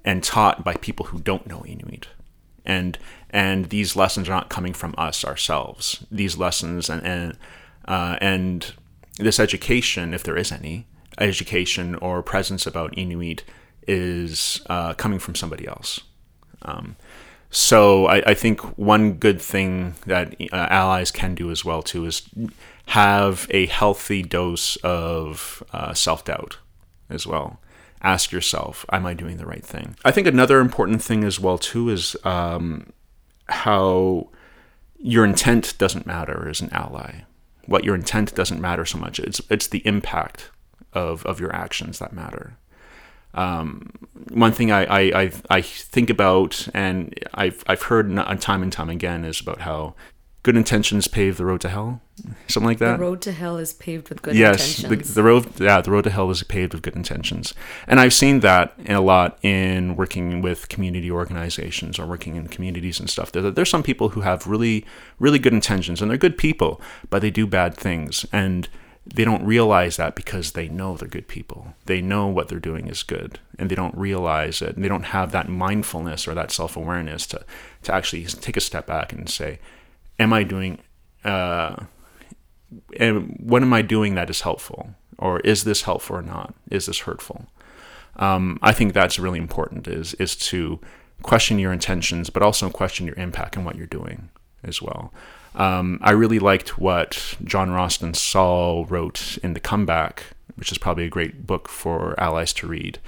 and 0.05 0.23
taught 0.23 0.63
by 0.63 0.75
people 0.75 1.07
who 1.07 1.19
don't 1.19 1.47
know 1.47 1.65
Inuit. 1.65 2.07
And 2.65 2.97
and 3.29 3.69
these 3.69 3.95
lessons 3.95 4.29
are 4.29 4.33
not 4.33 4.49
coming 4.49 4.73
from 4.73 4.93
us 4.97 5.25
ourselves. 5.25 6.05
These 6.11 6.37
lessons 6.37 6.89
and 6.89 7.03
and 7.03 7.37
uh, 7.85 8.17
and 8.21 8.73
this 9.17 9.39
education, 9.39 10.13
if 10.13 10.23
there 10.23 10.37
is 10.37 10.51
any 10.51 10.87
education 11.17 11.95
or 11.95 12.21
presence 12.21 12.65
about 12.67 12.97
Inuit, 12.97 13.43
is 13.87 14.61
uh, 14.69 14.93
coming 14.93 15.19
from 15.19 15.35
somebody 15.35 15.67
else. 15.67 16.01
Um, 16.63 16.95
so 17.49 18.08
I, 18.08 18.32
I, 18.32 18.34
think 18.34 18.62
one 18.80 19.13
good 19.13 19.39
thing 19.39 19.93
that 20.08 20.36
uh, 20.52 20.67
allies 20.71 21.12
can 21.12 21.36
do 21.36 21.52
as 21.52 21.63
well 21.63 21.84
too 21.84 22.06
is 22.06 22.28
have 22.88 23.47
a 23.52 23.67
healthy 23.67 24.23
dose 24.23 24.76
of 24.78 25.62
uh, 25.71 25.93
self 25.93 26.26
doubt 26.26 26.58
as 27.10 27.28
well. 27.28 27.60
Ask 28.02 28.32
yourself, 28.32 28.86
am 28.91 29.06
I 29.06 29.13
doing 29.13 29.38
the 29.38 29.45
right 29.45 29.63
thing? 29.63 29.95
I 30.04 30.12
think 30.12 30.26
another 30.26 30.60
important 30.60 31.04
thing 31.04 31.23
as 31.23 31.39
well 31.39 31.58
too 31.58 31.89
is 31.89 32.17
um, 32.23 32.91
how 33.47 34.30
your 34.97 35.23
intent 35.23 35.78
doesn't 35.78 36.08
matter 36.08 36.49
as 36.49 36.60
an 36.60 36.69
ally. 36.71 37.21
What 37.65 37.84
your 37.84 37.95
intent 37.95 38.34
doesn't 38.34 38.60
matter 38.60 38.84
so 38.84 38.97
much. 38.97 39.19
It's 39.19 39.41
it's 39.49 39.67
the 39.67 39.86
impact 39.86 40.49
of 40.91 41.26
of 41.26 41.39
your 41.39 41.54
actions 41.56 41.99
that 41.99 42.13
matter. 42.13 42.58
Um, 43.33 43.91
one 44.29 44.51
thing 44.51 44.71
I, 44.71 44.83
I, 45.23 45.31
I, 45.49 45.61
think 45.61 46.09
about 46.09 46.67
and 46.73 47.13
I've, 47.33 47.63
I've 47.65 47.83
heard 47.83 48.15
time 48.39 48.61
and 48.61 48.71
time 48.71 48.89
again 48.89 49.25
is 49.25 49.41
about 49.41 49.61
how 49.61 49.95
good 50.43 50.57
intentions 50.57 51.07
pave 51.07 51.37
the 51.37 51.45
road 51.45 51.61
to 51.61 51.69
hell, 51.69 52.01
something 52.47 52.67
like 52.67 52.79
that. 52.79 52.97
The 52.97 53.03
road 53.03 53.21
to 53.21 53.31
hell 53.31 53.57
is 53.57 53.71
paved 53.73 54.09
with 54.09 54.21
good 54.21 54.35
yes, 54.35 54.77
intentions. 54.77 54.99
Yes, 54.99 55.07
the, 55.07 55.13
the, 55.13 55.23
road, 55.23 55.59
yeah, 55.59 55.81
the 55.81 55.89
road 55.89 56.03
to 56.03 56.09
hell 56.09 56.29
is 56.29 56.43
paved 56.43 56.73
with 56.73 56.83
good 56.83 56.95
intentions, 56.95 57.53
and 57.87 57.99
I've 57.99 58.13
seen 58.13 58.41
that 58.41 58.73
a 58.87 58.99
lot 58.99 59.39
in 59.41 59.95
working 59.95 60.41
with 60.41 60.67
community 60.67 61.09
organizations 61.09 61.97
or 61.97 62.05
working 62.05 62.35
in 62.35 62.49
communities 62.49 62.99
and 62.99 63.09
stuff. 63.09 63.31
There, 63.31 63.49
there's 63.49 63.69
some 63.69 63.83
people 63.83 64.09
who 64.09 64.21
have 64.21 64.45
really, 64.45 64.85
really 65.17 65.39
good 65.39 65.53
intentions, 65.53 66.01
and 66.01 66.11
they're 66.11 66.17
good 66.17 66.37
people, 66.37 66.81
but 67.09 67.21
they 67.21 67.31
do 67.31 67.47
bad 67.47 67.75
things, 67.75 68.25
and 68.31 68.67
they 69.05 69.25
don't 69.25 69.45
realize 69.45 69.97
that 69.97 70.15
because 70.15 70.53
they 70.53 70.69
know 70.69 70.95
they're 70.95 71.09
good 71.09 71.27
people. 71.27 71.75
They 71.85 72.01
know 72.01 72.27
what 72.27 72.47
they're 72.47 72.59
doing 72.59 72.87
is 72.87 73.03
good, 73.03 73.39
and 73.59 73.69
they 73.69 73.75
don't 73.75 73.95
realize 73.95 74.61
it. 74.61 74.75
And 74.75 74.83
they 74.83 74.87
don't 74.87 75.07
have 75.07 75.31
that 75.31 75.49
mindfulness 75.49 76.27
or 76.27 76.33
that 76.33 76.51
self 76.51 76.77
awareness 76.77 77.27
to 77.27 77.45
to 77.83 77.93
actually 77.93 78.25
take 78.25 78.55
a 78.55 78.61
step 78.61 78.87
back 78.87 79.11
and 79.11 79.29
say, 79.29 79.59
"Am 80.19 80.31
I 80.31 80.43
doing? 80.43 80.79
Uh, 81.23 81.85
and 82.97 83.37
what 83.39 83.61
am 83.61 83.73
I 83.73 83.81
doing 83.81 84.15
that 84.15 84.29
is 84.29 84.41
helpful, 84.41 84.95
or 85.17 85.41
is 85.41 85.65
this 85.65 85.83
helpful 85.83 86.15
or 86.17 86.21
not? 86.21 86.53
Is 86.71 86.85
this 86.85 86.99
hurtful?" 86.99 87.47
Um, 88.15 88.57
I 88.61 88.71
think 88.71 88.93
that's 88.93 89.19
really 89.19 89.39
important. 89.39 89.87
Is 89.87 90.13
is 90.13 90.35
to 90.47 90.79
question 91.23 91.59
your 91.59 91.73
intentions, 91.73 92.29
but 92.29 92.41
also 92.41 92.69
question 92.69 93.05
your 93.05 93.17
impact 93.17 93.57
and 93.57 93.65
what 93.65 93.75
you're 93.75 93.85
doing 93.87 94.29
as 94.63 94.82
well. 94.82 95.13
Um, 95.56 95.99
I 96.02 96.12
really 96.12 96.39
liked 96.39 96.78
what 96.78 97.36
John 97.43 97.71
Ralston 97.71 98.13
Saul 98.13 98.86
wrote 98.86 99.38
in 99.43 99.54
The 99.54 99.60
Comeback, 99.60 100.23
which 100.56 100.71
is 100.71 100.78
probably 100.78 101.06
a 101.06 101.10
great 101.10 101.45
book 101.45 101.67
for 101.69 102.19
allies 102.19 102.54
to 102.54 102.67
read. 102.67 102.99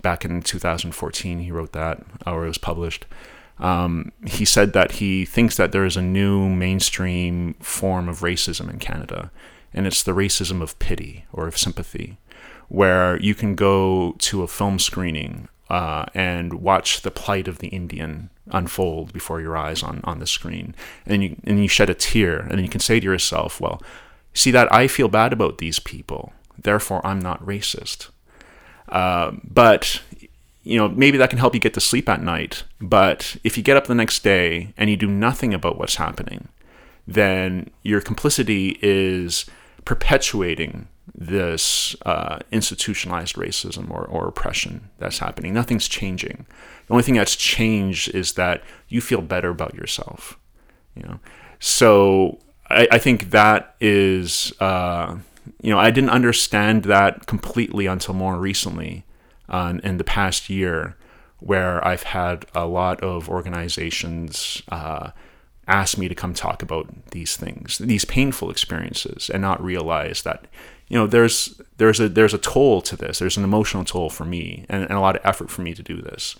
Back 0.00 0.24
in 0.24 0.40
2014, 0.42 1.40
he 1.40 1.52
wrote 1.52 1.72
that, 1.72 2.02
or 2.26 2.44
it 2.44 2.48
was 2.48 2.58
published. 2.58 3.04
Um, 3.58 4.12
he 4.26 4.46
said 4.46 4.72
that 4.72 4.92
he 4.92 5.26
thinks 5.26 5.56
that 5.56 5.72
there 5.72 5.84
is 5.84 5.96
a 5.96 6.02
new 6.02 6.48
mainstream 6.48 7.54
form 7.60 8.08
of 8.08 8.20
racism 8.20 8.70
in 8.70 8.78
Canada, 8.78 9.30
and 9.74 9.86
it's 9.86 10.02
the 10.02 10.12
racism 10.12 10.62
of 10.62 10.78
pity 10.78 11.26
or 11.32 11.46
of 11.46 11.58
sympathy, 11.58 12.16
where 12.68 13.20
you 13.20 13.34
can 13.34 13.54
go 13.54 14.14
to 14.18 14.42
a 14.42 14.48
film 14.48 14.78
screening 14.78 15.48
uh, 15.70 16.06
and 16.14 16.54
watch 16.54 17.02
the 17.02 17.10
plight 17.10 17.46
of 17.48 17.58
the 17.58 17.68
Indian 17.68 18.28
unfold 18.50 19.12
before 19.12 19.40
your 19.40 19.56
eyes 19.56 19.82
on, 19.82 20.00
on 20.04 20.18
the 20.18 20.26
screen. 20.26 20.74
And 21.06 21.22
you, 21.22 21.36
and 21.44 21.62
you 21.62 21.68
shed 21.68 21.88
a 21.88 21.94
tear, 21.94 22.40
and 22.40 22.52
then 22.52 22.64
you 22.64 22.68
can 22.68 22.80
say 22.80 22.98
to 22.98 23.04
yourself, 23.04 23.60
well, 23.60 23.80
see 24.34 24.50
that 24.50 24.72
I 24.72 24.88
feel 24.88 25.08
bad 25.08 25.32
about 25.32 25.58
these 25.58 25.78
people, 25.78 26.32
therefore 26.58 27.00
I'm 27.06 27.20
not 27.20 27.44
racist. 27.46 28.08
Uh, 28.88 29.32
but 29.44 30.02
you 30.62 30.76
know 30.76 30.88
maybe 30.88 31.16
that 31.16 31.30
can 31.30 31.38
help 31.38 31.54
you 31.54 31.60
get 31.60 31.74
to 31.74 31.80
sleep 31.80 32.08
at 32.08 32.22
night 32.22 32.64
but 32.80 33.36
if 33.42 33.56
you 33.56 33.62
get 33.62 33.76
up 33.76 33.86
the 33.86 33.94
next 33.94 34.22
day 34.22 34.74
and 34.76 34.90
you 34.90 34.96
do 34.96 35.06
nothing 35.06 35.54
about 35.54 35.78
what's 35.78 35.96
happening 35.96 36.48
then 37.06 37.70
your 37.82 38.00
complicity 38.00 38.78
is 38.82 39.46
perpetuating 39.84 40.86
this 41.14 41.96
uh, 42.06 42.38
institutionalized 42.52 43.36
racism 43.36 43.90
or, 43.90 44.04
or 44.04 44.28
oppression 44.28 44.90
that's 44.98 45.18
happening. 45.18 45.52
Nothing's 45.52 45.88
changing. 45.88 46.46
The 46.86 46.92
only 46.92 47.02
thing 47.02 47.14
that's 47.14 47.36
changed 47.36 48.14
is 48.14 48.34
that 48.34 48.62
you 48.88 49.00
feel 49.00 49.20
better 49.20 49.50
about 49.50 49.74
yourself. 49.74 50.38
You 50.94 51.02
know, 51.04 51.20
so 51.58 52.38
I, 52.68 52.88
I 52.92 52.98
think 52.98 53.30
that 53.30 53.76
is 53.80 54.52
uh, 54.60 55.18
you 55.60 55.70
know 55.70 55.78
I 55.78 55.90
didn't 55.90 56.10
understand 56.10 56.84
that 56.84 57.26
completely 57.26 57.86
until 57.86 58.14
more 58.14 58.36
recently, 58.38 59.04
uh, 59.48 59.74
in 59.82 59.98
the 59.98 60.04
past 60.04 60.50
year, 60.50 60.96
where 61.38 61.86
I've 61.86 62.04
had 62.04 62.46
a 62.54 62.66
lot 62.66 63.00
of 63.02 63.28
organizations. 63.28 64.62
Uh, 64.68 65.10
ask 65.66 65.96
me 65.98 66.08
to 66.08 66.14
come 66.14 66.34
talk 66.34 66.62
about 66.62 66.88
these 67.12 67.36
things, 67.36 67.78
these 67.78 68.04
painful 68.04 68.50
experiences, 68.50 69.30
and 69.30 69.42
not 69.42 69.62
realize 69.62 70.22
that 70.22 70.46
you 70.88 70.98
know 70.98 71.06
there's 71.06 71.60
there's 71.76 72.00
a 72.00 72.08
there's 72.08 72.34
a 72.34 72.38
toll 72.38 72.82
to 72.82 72.96
this. 72.96 73.18
There's 73.18 73.36
an 73.36 73.44
emotional 73.44 73.84
toll 73.84 74.10
for 74.10 74.24
me, 74.24 74.66
and, 74.68 74.82
and 74.82 74.92
a 74.92 75.00
lot 75.00 75.16
of 75.16 75.22
effort 75.24 75.50
for 75.50 75.62
me 75.62 75.74
to 75.74 75.82
do 75.82 76.02
this. 76.02 76.36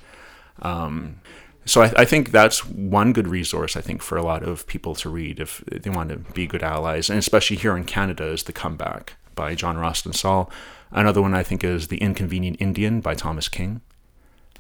Um, 0.63 1.21
so 1.65 1.83
I, 1.83 1.93
I, 1.97 2.05
think 2.05 2.33
that's 2.33 2.67
one 2.67 3.13
good 3.13 3.29
resource 3.29 3.77
I 3.77 3.81
think 3.81 4.03
for 4.03 4.19
a 4.19 4.23
lot 4.23 4.43
of 4.43 4.67
people 4.67 4.95
to 4.97 5.09
read 5.09 5.41
if 5.41 5.63
they 5.67 5.89
want 5.89 6.11
to 6.11 6.17
be 6.17 6.47
good 6.47 6.63
allies, 6.63 7.09
and 7.09 7.19
especially 7.19 7.57
here 7.57 7.77
in 7.77 7.85
Canada 7.85 8.27
is 8.27 8.43
the 8.43 8.53
comeback 8.53 9.15
by 9.35 9.55
John 9.55 9.79
Ralston 9.79 10.13
Saul. 10.13 10.51
Another 10.91 11.23
one 11.23 11.35
I 11.35 11.43
think 11.43 11.63
is 11.63 11.89
The 11.89 11.99
Inconvenient 11.99 12.57
Indian 12.61 13.01
by 13.01 13.15
Thomas 13.15 13.49
King. 13.49 13.81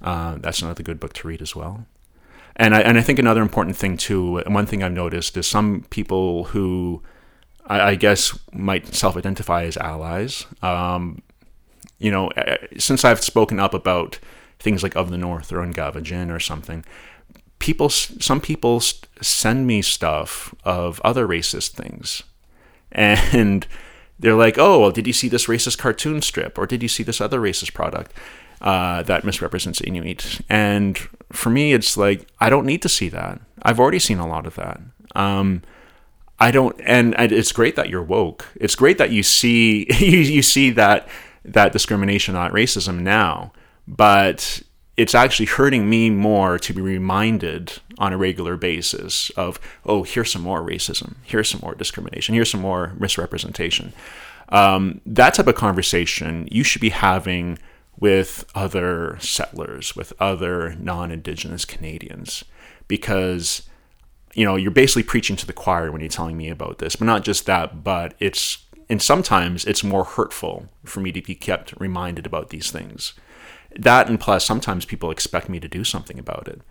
Uh, 0.00 0.36
that's 0.38 0.62
another 0.62 0.82
good 0.82 1.00
book 1.00 1.12
to 1.14 1.28
read 1.28 1.42
as 1.42 1.56
well. 1.56 1.86
And 2.56 2.74
I, 2.74 2.80
and 2.80 2.98
I 2.98 3.02
think 3.02 3.18
another 3.18 3.42
important 3.42 3.76
thing 3.76 3.96
too, 3.96 4.42
one 4.46 4.66
thing 4.66 4.82
I've 4.82 4.92
noticed 4.92 5.36
is 5.36 5.46
some 5.46 5.86
people 5.90 6.44
who 6.44 7.02
I, 7.66 7.80
I 7.90 7.94
guess 7.94 8.38
might 8.52 8.94
self-identify 8.94 9.64
as 9.64 9.76
allies. 9.78 10.46
Um, 10.62 11.22
you 11.98 12.10
know, 12.10 12.30
since 12.78 13.04
I've 13.04 13.22
spoken 13.22 13.60
up 13.60 13.72
about 13.72 14.18
things 14.58 14.82
like 14.82 14.96
of 14.96 15.10
the 15.10 15.18
North 15.18 15.52
or 15.52 15.58
Ungava 15.58 16.02
gin 16.02 16.30
or 16.30 16.40
something, 16.40 16.84
people, 17.58 17.88
some 17.88 18.40
people 18.40 18.80
send 19.20 19.66
me 19.66 19.80
stuff 19.82 20.54
of 20.64 21.00
other 21.02 21.26
racist 21.26 21.70
things, 21.70 22.22
and 22.90 23.66
they're 24.18 24.34
like, 24.34 24.58
"Oh, 24.58 24.80
well, 24.80 24.90
did 24.90 25.06
you 25.06 25.12
see 25.12 25.28
this 25.28 25.46
racist 25.46 25.78
cartoon 25.78 26.22
strip, 26.22 26.58
or 26.58 26.66
did 26.66 26.82
you 26.82 26.88
see 26.88 27.02
this 27.02 27.20
other 27.20 27.40
racist 27.40 27.74
product?" 27.74 28.12
Uh, 28.60 29.02
that 29.04 29.24
misrepresents 29.24 29.80
Inuit. 29.80 30.40
And 30.48 30.98
for 31.32 31.50
me, 31.50 31.72
it's 31.72 31.96
like, 31.96 32.28
I 32.40 32.50
don't 32.50 32.66
need 32.66 32.82
to 32.82 32.88
see 32.88 33.08
that. 33.10 33.40
I've 33.62 33.80
already 33.80 33.98
seen 33.98 34.18
a 34.18 34.26
lot 34.26 34.46
of 34.46 34.54
that. 34.56 34.80
Um, 35.14 35.62
I 36.38 36.50
don't, 36.50 36.78
and, 36.84 37.14
it's 37.18 37.52
great 37.52 37.76
that 37.76 37.90
you're 37.90 38.02
woke. 38.02 38.46
It's 38.56 38.74
great 38.74 38.98
that 38.98 39.10
you 39.10 39.22
see 39.22 39.86
you, 39.98 40.18
you 40.18 40.42
see 40.42 40.70
that 40.70 41.08
that 41.44 41.72
discrimination, 41.72 42.34
not 42.34 42.52
racism 42.52 43.00
now. 43.00 43.52
But 43.86 44.62
it's 44.96 45.14
actually 45.14 45.46
hurting 45.46 45.88
me 45.88 46.10
more 46.10 46.58
to 46.58 46.72
be 46.72 46.80
reminded 46.80 47.80
on 47.98 48.12
a 48.12 48.18
regular 48.18 48.56
basis 48.56 49.30
of, 49.30 49.58
oh, 49.84 50.02
here's 50.02 50.30
some 50.30 50.42
more 50.42 50.62
racism, 50.62 51.16
here's 51.22 51.48
some 51.48 51.60
more 51.62 51.74
discrimination, 51.74 52.34
here's 52.34 52.50
some 52.50 52.60
more 52.60 52.92
misrepresentation. 52.98 53.92
Um, 54.50 55.00
that 55.06 55.34
type 55.34 55.46
of 55.46 55.54
conversation 55.54 56.48
you 56.50 56.64
should 56.64 56.80
be 56.80 56.90
having 56.90 57.58
with 58.00 58.44
other 58.54 59.18
settlers, 59.20 59.94
with 59.94 60.12
other 60.18 60.74
non 60.74 61.12
Indigenous 61.12 61.64
Canadians, 61.64 62.44
because 62.88 63.62
you 64.34 64.44
know 64.44 64.56
you're 64.56 64.70
basically 64.70 65.02
preaching 65.02 65.36
to 65.36 65.46
the 65.46 65.52
choir 65.52 65.92
when 65.92 66.00
you're 66.00 66.08
telling 66.08 66.36
me 66.36 66.48
about 66.48 66.78
this. 66.78 66.96
But 66.96 67.04
not 67.04 67.22
just 67.22 67.46
that, 67.46 67.84
but 67.84 68.14
it's 68.18 68.64
and 68.88 69.00
sometimes 69.00 69.64
it's 69.66 69.84
more 69.84 70.04
hurtful 70.04 70.68
for 70.84 71.00
me 71.00 71.12
to 71.12 71.22
be 71.22 71.34
kept 71.34 71.74
reminded 71.78 72.26
about 72.26 72.50
these 72.50 72.70
things. 72.70 73.12
That 73.78 74.08
and 74.08 74.18
plus 74.18 74.44
sometimes 74.44 74.84
people 74.84 75.12
expect 75.12 75.48
me 75.48 75.60
to 75.60 75.68
do 75.68 75.84
something 75.84 76.18
about 76.18 76.48
it. 76.48 76.62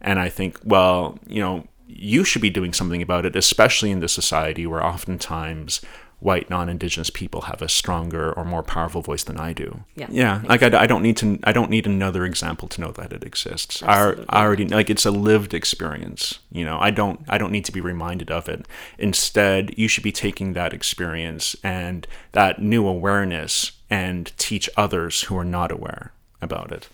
And 0.00 0.18
I 0.18 0.28
think, 0.28 0.58
well, 0.64 1.18
you 1.26 1.40
know, 1.40 1.68
you 1.86 2.24
should 2.24 2.42
be 2.42 2.50
doing 2.50 2.72
something 2.72 3.00
about 3.00 3.24
it, 3.24 3.36
especially 3.36 3.90
in 3.90 4.00
this 4.00 4.12
society 4.12 4.66
where 4.66 4.84
oftentimes 4.84 5.80
white 6.20 6.50
non-indigenous 6.50 7.10
people 7.10 7.42
have 7.42 7.62
a 7.62 7.68
stronger 7.68 8.32
or 8.32 8.44
more 8.44 8.62
powerful 8.62 9.02
voice 9.02 9.22
than 9.22 9.38
I 9.38 9.52
do. 9.52 9.84
Yeah. 9.94 10.08
Yeah. 10.10 10.42
Like 10.44 10.62
I, 10.62 10.82
I 10.82 10.86
don't 10.86 11.02
need 11.02 11.16
to 11.18 11.38
I 11.44 11.52
don't 11.52 11.70
need 11.70 11.86
another 11.86 12.24
example 12.24 12.68
to 12.68 12.80
know 12.80 12.90
that 12.92 13.12
it 13.12 13.24
exists. 13.24 13.82
I, 13.82 14.14
I 14.28 14.44
already 14.44 14.66
like 14.66 14.90
it's 14.90 15.06
a 15.06 15.10
lived 15.10 15.54
experience. 15.54 16.40
You 16.50 16.64
know, 16.64 16.78
I 16.80 16.90
don't 16.90 17.20
I 17.28 17.38
don't 17.38 17.52
need 17.52 17.64
to 17.66 17.72
be 17.72 17.80
reminded 17.80 18.30
of 18.30 18.48
it. 18.48 18.66
Instead, 18.98 19.78
you 19.78 19.86
should 19.86 20.04
be 20.04 20.12
taking 20.12 20.54
that 20.54 20.72
experience 20.72 21.54
and 21.62 22.06
that 22.32 22.60
new 22.60 22.86
awareness 22.86 23.72
and 23.88 24.32
teach 24.38 24.68
others 24.76 25.22
who 25.22 25.38
are 25.38 25.44
not 25.44 25.70
aware 25.70 26.12
about 26.42 26.72
it. 26.72 26.88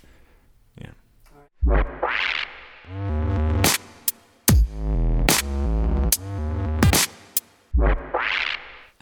Yeah. 0.79 3.34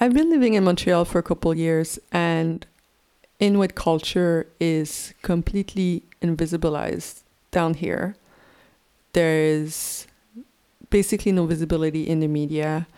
I've 0.02 0.14
been 0.14 0.30
living 0.30 0.54
in 0.54 0.64
Montreal 0.64 1.04
for 1.04 1.20
a 1.20 1.22
couple 1.22 1.54
years, 1.54 1.96
and 2.10 2.66
Inuit 3.38 3.76
culture 3.76 4.48
is 4.58 5.14
completely 5.22 6.02
invisibilized 6.20 7.20
down 7.52 7.74
here. 7.74 8.16
There 9.12 9.38
is 9.38 10.08
basically 10.90 11.30
no 11.30 11.46
visibility 11.46 12.02
in 12.02 12.18
the 12.18 12.26
media, 12.26 12.88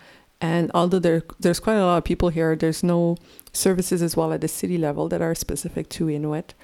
and 0.40 0.71
although 0.73 0.99
there 0.99 1.23
there's 1.38 1.61
quite 1.61 1.75
a 1.75 1.85
lot 1.85 1.99
of 1.99 2.05
people 2.05 2.31
here, 2.31 2.57
there's 2.57 2.83
no 2.83 3.19
services 3.53 4.01
as 4.01 4.17
well 4.17 4.33
at 4.33 4.40
the 4.40 4.49
city 4.49 4.79
level 4.79 5.07
that 5.11 5.21
are 5.21 5.35
specific 5.35 5.90
to 5.90 6.09
Inuit, 6.09 6.55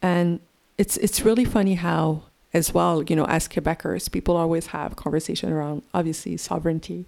and 0.00 0.38
it's 0.78 0.98
it's 0.98 1.22
really 1.22 1.44
funny 1.44 1.74
how 1.74 2.22
as 2.54 2.72
well 2.72 3.02
you 3.02 3.16
know 3.16 3.26
as 3.26 3.48
Quebecers 3.48 4.08
people 4.08 4.36
always 4.36 4.66
have 4.68 4.94
conversation 4.94 5.50
around 5.50 5.82
obviously 5.92 6.36
sovereignty 6.36 7.06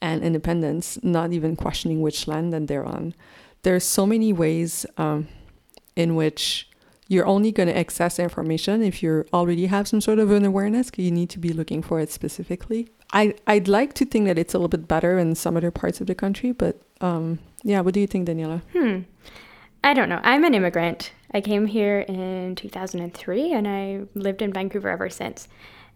and 0.00 0.22
independence, 0.22 0.98
not 1.02 1.32
even 1.32 1.56
questioning 1.56 2.00
which 2.02 2.28
land 2.28 2.52
that 2.52 2.66
they're 2.66 2.84
on. 2.84 3.14
There's 3.62 3.84
so 3.84 4.06
many 4.06 4.32
ways 4.32 4.86
um, 4.96 5.28
in 5.96 6.14
which 6.14 6.68
you're 7.08 7.26
only 7.26 7.52
going 7.52 7.68
to 7.68 7.76
access 7.76 8.18
information 8.18 8.82
if 8.82 9.02
you 9.02 9.24
already 9.32 9.66
have 9.66 9.88
some 9.88 10.00
sort 10.00 10.18
of 10.18 10.30
an 10.30 10.44
awareness. 10.44 10.90
You 10.96 11.10
need 11.10 11.30
to 11.30 11.38
be 11.38 11.52
looking 11.52 11.82
for 11.82 12.00
it 12.00 12.10
specifically. 12.10 12.88
I 13.12 13.34
I'd 13.46 13.68
like 13.68 13.94
to 13.94 14.04
think 14.04 14.26
that 14.26 14.38
it's 14.38 14.54
a 14.54 14.58
little 14.58 14.68
bit 14.68 14.88
better 14.88 15.18
in 15.18 15.34
some 15.34 15.56
other 15.56 15.70
parts 15.70 16.00
of 16.00 16.06
the 16.08 16.14
country, 16.14 16.52
but 16.52 16.80
um, 17.00 17.38
yeah. 17.62 17.80
What 17.80 17.94
do 17.94 18.00
you 18.00 18.06
think, 18.06 18.28
Daniela? 18.28 18.62
Hmm. 18.72 19.02
I 19.84 19.94
don't 19.94 20.08
know. 20.08 20.20
I'm 20.24 20.44
an 20.44 20.54
immigrant. 20.54 21.12
I 21.32 21.40
came 21.40 21.66
here 21.66 22.00
in 22.00 22.56
2003 22.56 23.52
and 23.52 23.68
I 23.68 24.02
lived 24.14 24.42
in 24.42 24.52
Vancouver 24.52 24.88
ever 24.88 25.08
since. 25.08 25.48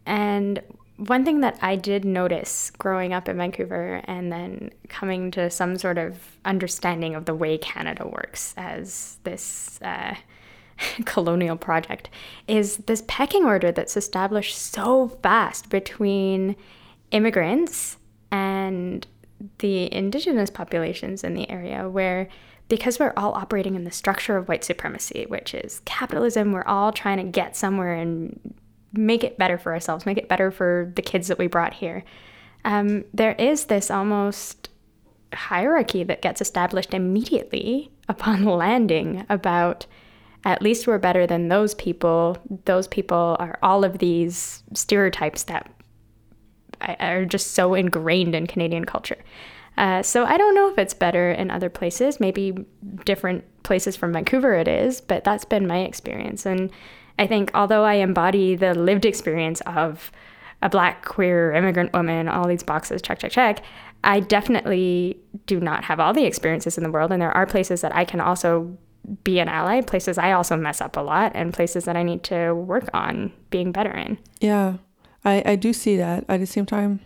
And 0.06 0.62
one 1.06 1.24
thing 1.24 1.40
that 1.40 1.58
I 1.62 1.76
did 1.76 2.04
notice 2.04 2.70
growing 2.70 3.14
up 3.14 3.26
in 3.26 3.38
Vancouver 3.38 4.02
and 4.04 4.30
then 4.30 4.70
coming 4.88 5.30
to 5.30 5.48
some 5.48 5.78
sort 5.78 5.96
of 5.96 6.36
understanding 6.44 7.14
of 7.14 7.24
the 7.24 7.34
way 7.34 7.56
Canada 7.56 8.06
works 8.06 8.52
as 8.58 9.16
this 9.24 9.80
uh, 9.80 10.14
colonial 11.06 11.56
project 11.56 12.10
is 12.46 12.76
this 12.78 13.02
pecking 13.08 13.44
order 13.44 13.72
that's 13.72 13.96
established 13.96 14.58
so 14.58 15.08
fast 15.22 15.70
between 15.70 16.54
immigrants 17.12 17.96
and 18.30 19.06
the 19.58 19.92
indigenous 19.94 20.50
populations 20.50 21.24
in 21.24 21.32
the 21.34 21.48
area 21.50 21.88
where 21.88 22.28
because 22.68 23.00
we're 23.00 23.14
all 23.16 23.32
operating 23.32 23.74
in 23.74 23.82
the 23.82 23.90
structure 23.90 24.36
of 24.36 24.46
white 24.46 24.62
supremacy, 24.62 25.24
which 25.28 25.54
is 25.54 25.80
capitalism, 25.86 26.52
we're 26.52 26.62
all 26.62 26.92
trying 26.92 27.16
to 27.16 27.24
get 27.24 27.56
somewhere 27.56 27.94
and 27.94 28.54
make 28.92 29.24
it 29.24 29.38
better 29.38 29.58
for 29.58 29.72
ourselves, 29.72 30.06
make 30.06 30.18
it 30.18 30.28
better 30.28 30.50
for 30.50 30.92
the 30.96 31.02
kids 31.02 31.28
that 31.28 31.38
we 31.38 31.46
brought 31.46 31.74
here. 31.74 32.04
Um, 32.64 33.04
there 33.14 33.32
is 33.32 33.66
this 33.66 33.90
almost 33.90 34.68
hierarchy 35.32 36.04
that 36.04 36.22
gets 36.22 36.40
established 36.40 36.92
immediately 36.92 37.90
upon 38.08 38.44
landing 38.44 39.24
about 39.28 39.86
at 40.44 40.62
least 40.62 40.86
we're 40.86 40.98
better 40.98 41.26
than 41.26 41.48
those 41.48 41.74
people. 41.74 42.38
Those 42.64 42.88
people 42.88 43.36
are 43.38 43.58
all 43.62 43.84
of 43.84 43.98
these 43.98 44.62
stereotypes 44.74 45.44
that 45.44 45.70
are 46.80 47.26
just 47.26 47.52
so 47.52 47.74
ingrained 47.74 48.34
in 48.34 48.46
Canadian 48.46 48.86
culture. 48.86 49.18
Uh, 49.76 50.02
so 50.02 50.24
I 50.24 50.36
don't 50.36 50.54
know 50.54 50.70
if 50.70 50.78
it's 50.78 50.94
better 50.94 51.30
in 51.30 51.50
other 51.50 51.68
places. 51.68 52.20
Maybe 52.20 52.64
different 53.04 53.44
places 53.62 53.96
from 53.96 54.12
Vancouver 54.12 54.54
it 54.54 54.66
is, 54.66 55.00
but 55.00 55.24
that's 55.24 55.44
been 55.44 55.66
my 55.66 55.80
experience. 55.80 56.46
And 56.46 56.70
I 57.20 57.26
think 57.26 57.50
although 57.52 57.84
I 57.84 57.94
embody 57.94 58.56
the 58.56 58.72
lived 58.72 59.04
experience 59.04 59.60
of 59.66 60.10
a 60.62 60.70
black 60.70 61.04
queer 61.04 61.52
immigrant 61.52 61.92
woman, 61.92 62.28
all 62.28 62.48
these 62.48 62.62
boxes, 62.62 63.02
check, 63.02 63.18
check, 63.18 63.30
check, 63.30 63.62
I 64.02 64.20
definitely 64.20 65.18
do 65.44 65.60
not 65.60 65.84
have 65.84 66.00
all 66.00 66.14
the 66.14 66.24
experiences 66.24 66.78
in 66.78 66.82
the 66.82 66.90
world. 66.90 67.12
And 67.12 67.20
there 67.20 67.30
are 67.30 67.44
places 67.44 67.82
that 67.82 67.94
I 67.94 68.06
can 68.06 68.22
also 68.22 68.74
be 69.22 69.38
an 69.38 69.48
ally, 69.48 69.82
places 69.82 70.16
I 70.16 70.32
also 70.32 70.56
mess 70.56 70.80
up 70.80 70.96
a 70.96 71.00
lot, 71.00 71.32
and 71.34 71.52
places 71.52 71.84
that 71.84 71.94
I 71.94 72.02
need 72.02 72.22
to 72.24 72.54
work 72.54 72.88
on 72.94 73.32
being 73.50 73.70
better 73.70 73.92
in. 73.92 74.16
Yeah, 74.40 74.78
I, 75.22 75.42
I 75.44 75.56
do 75.56 75.74
see 75.74 75.98
that. 75.98 76.24
At 76.26 76.40
the 76.40 76.46
same 76.46 76.64
time, 76.64 77.00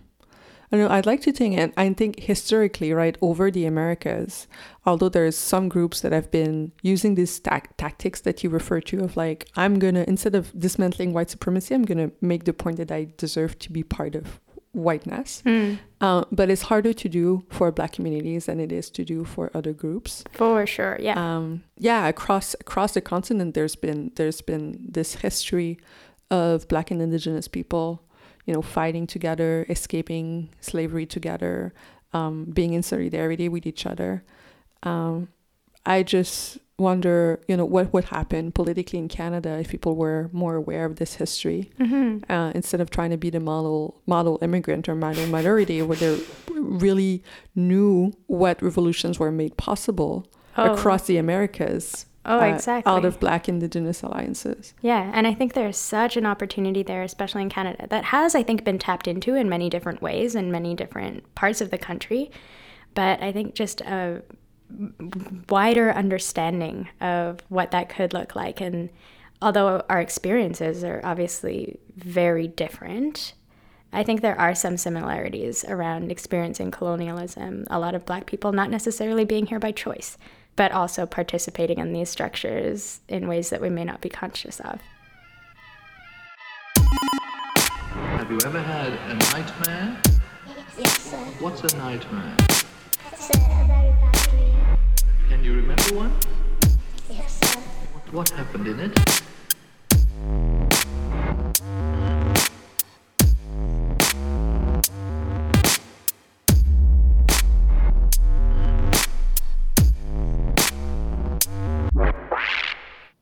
I 0.74 0.76
know 0.76 0.88
I'd 0.88 1.06
like 1.06 1.20
to 1.20 1.32
think, 1.32 1.56
and 1.56 1.72
I 1.76 1.88
think 1.92 2.18
historically, 2.18 2.92
right, 2.92 3.16
over 3.22 3.48
the 3.48 3.64
Americas, 3.64 4.48
although 4.84 5.08
there's 5.08 5.36
some 5.36 5.68
groups 5.68 6.00
that 6.00 6.10
have 6.10 6.32
been 6.32 6.72
using 6.82 7.14
these 7.14 7.38
ta- 7.38 7.62
tactics 7.76 8.22
that 8.22 8.42
you 8.42 8.50
refer 8.50 8.80
to 8.80 9.04
of 9.04 9.16
like, 9.16 9.48
I'm 9.54 9.78
gonna, 9.78 10.04
instead 10.08 10.34
of 10.34 10.52
dismantling 10.58 11.12
white 11.12 11.30
supremacy, 11.30 11.76
I'm 11.76 11.84
gonna 11.84 12.10
make 12.20 12.42
the 12.42 12.52
point 12.52 12.78
that 12.78 12.90
I 12.90 13.06
deserve 13.16 13.56
to 13.60 13.70
be 13.70 13.84
part 13.84 14.16
of 14.16 14.40
whiteness. 14.72 15.44
Mm. 15.46 15.78
Uh, 16.00 16.24
but 16.32 16.50
it's 16.50 16.62
harder 16.62 16.92
to 16.92 17.08
do 17.08 17.46
for 17.50 17.70
black 17.70 17.92
communities 17.92 18.46
than 18.46 18.58
it 18.58 18.72
is 18.72 18.90
to 18.90 19.04
do 19.04 19.24
for 19.24 19.52
other 19.54 19.72
groups. 19.72 20.24
For 20.32 20.66
sure, 20.66 20.98
yeah. 21.00 21.14
Um, 21.14 21.62
yeah, 21.78 22.08
across 22.08 22.54
across 22.54 22.94
the 22.94 23.00
continent, 23.00 23.54
there's 23.54 23.76
been 23.76 24.10
there's 24.16 24.40
been 24.40 24.84
this 24.88 25.14
history 25.14 25.78
of 26.32 26.66
black 26.66 26.90
and 26.90 27.00
indigenous 27.00 27.46
people 27.46 28.03
you 28.44 28.54
know, 28.54 28.62
fighting 28.62 29.06
together, 29.06 29.66
escaping 29.68 30.50
slavery 30.60 31.06
together, 31.06 31.72
um, 32.12 32.44
being 32.44 32.72
in 32.74 32.82
solidarity 32.82 33.48
with 33.48 33.66
each 33.66 33.86
other. 33.86 34.22
Um, 34.82 35.28
I 35.86 36.02
just 36.02 36.58
wonder, 36.78 37.40
you 37.46 37.56
know, 37.56 37.64
what 37.64 37.92
would 37.92 38.04
happen 38.04 38.50
politically 38.52 38.98
in 38.98 39.08
Canada 39.08 39.58
if 39.60 39.68
people 39.68 39.96
were 39.96 40.28
more 40.32 40.56
aware 40.56 40.84
of 40.84 40.96
this 40.96 41.14
history 41.14 41.70
mm-hmm. 41.78 42.30
uh, 42.30 42.50
instead 42.54 42.80
of 42.80 42.90
trying 42.90 43.10
to 43.10 43.16
be 43.16 43.30
the 43.30 43.40
model 43.40 44.00
model 44.06 44.38
immigrant 44.42 44.88
or 44.88 44.94
model 44.94 45.26
minority, 45.28 45.80
where 45.82 45.96
they 45.96 46.20
really 46.50 47.22
knew 47.54 48.12
what 48.26 48.60
revolutions 48.62 49.18
were 49.18 49.30
made 49.30 49.56
possible 49.56 50.26
Oh. 50.56 50.72
across 50.72 51.06
the 51.06 51.16
Americas. 51.16 52.06
Oh, 52.26 52.40
uh, 52.40 52.44
exactly. 52.44 52.90
Out 52.90 53.04
of 53.04 53.20
Black 53.20 53.48
Indigenous 53.48 54.02
alliances. 54.02 54.74
Yeah, 54.80 55.10
and 55.12 55.26
I 55.26 55.34
think 55.34 55.52
there's 55.52 55.76
such 55.76 56.16
an 56.16 56.24
opportunity 56.24 56.82
there, 56.82 57.02
especially 57.02 57.42
in 57.42 57.50
Canada, 57.50 57.86
that 57.88 58.04
has, 58.04 58.34
I 58.34 58.42
think, 58.42 58.64
been 58.64 58.78
tapped 58.78 59.06
into 59.06 59.34
in 59.34 59.48
many 59.48 59.68
different 59.68 60.00
ways 60.00 60.34
in 60.34 60.50
many 60.50 60.74
different 60.74 61.34
parts 61.34 61.60
of 61.60 61.70
the 61.70 61.78
country. 61.78 62.30
But 62.94 63.22
I 63.22 63.32
think 63.32 63.54
just 63.54 63.80
a 63.82 64.22
wider 65.48 65.92
understanding 65.92 66.88
of 67.00 67.40
what 67.48 67.70
that 67.72 67.88
could 67.88 68.12
look 68.12 68.34
like. 68.34 68.60
And 68.60 68.90
although 69.42 69.84
our 69.88 70.00
experiences 70.00 70.82
are 70.84 71.00
obviously 71.04 71.78
very 71.96 72.48
different, 72.48 73.34
I 73.92 74.02
think 74.02 74.20
there 74.20 74.40
are 74.40 74.54
some 74.54 74.76
similarities 74.76 75.64
around 75.64 76.10
experiencing 76.10 76.70
colonialism. 76.70 77.66
A 77.70 77.78
lot 77.78 77.94
of 77.94 78.06
Black 78.06 78.26
people 78.26 78.52
not 78.52 78.70
necessarily 78.70 79.24
being 79.24 79.46
here 79.46 79.60
by 79.60 79.72
choice, 79.72 80.18
but 80.56 80.72
also 80.72 81.06
participating 81.06 81.78
in 81.78 81.92
these 81.92 82.08
structures 82.08 83.00
in 83.08 83.28
ways 83.28 83.50
that 83.50 83.60
we 83.60 83.68
may 83.70 83.84
not 83.84 84.00
be 84.00 84.08
conscious 84.08 84.60
of. 84.60 84.80
Have 88.16 88.30
you 88.30 88.38
ever 88.46 88.60
had 88.60 88.92
a 88.92 89.14
nightmare? 89.32 90.00
Yes, 90.78 91.00
sir. 91.02 91.16
What's 91.40 91.72
a 91.72 91.76
nightmare? 91.76 92.36
It's 93.12 93.30
a, 93.30 93.38
a 93.38 93.64
very 93.66 93.90
bad 93.90 94.14
dream. 94.30 94.56
Can 95.28 95.44
you 95.44 95.54
remember 95.54 95.94
one? 95.94 96.12
Yes, 97.10 97.40
sir. 97.40 97.60
What, 97.92 98.12
what 98.12 98.30
happened 98.30 98.66
in 98.66 98.80
it? 98.80 99.23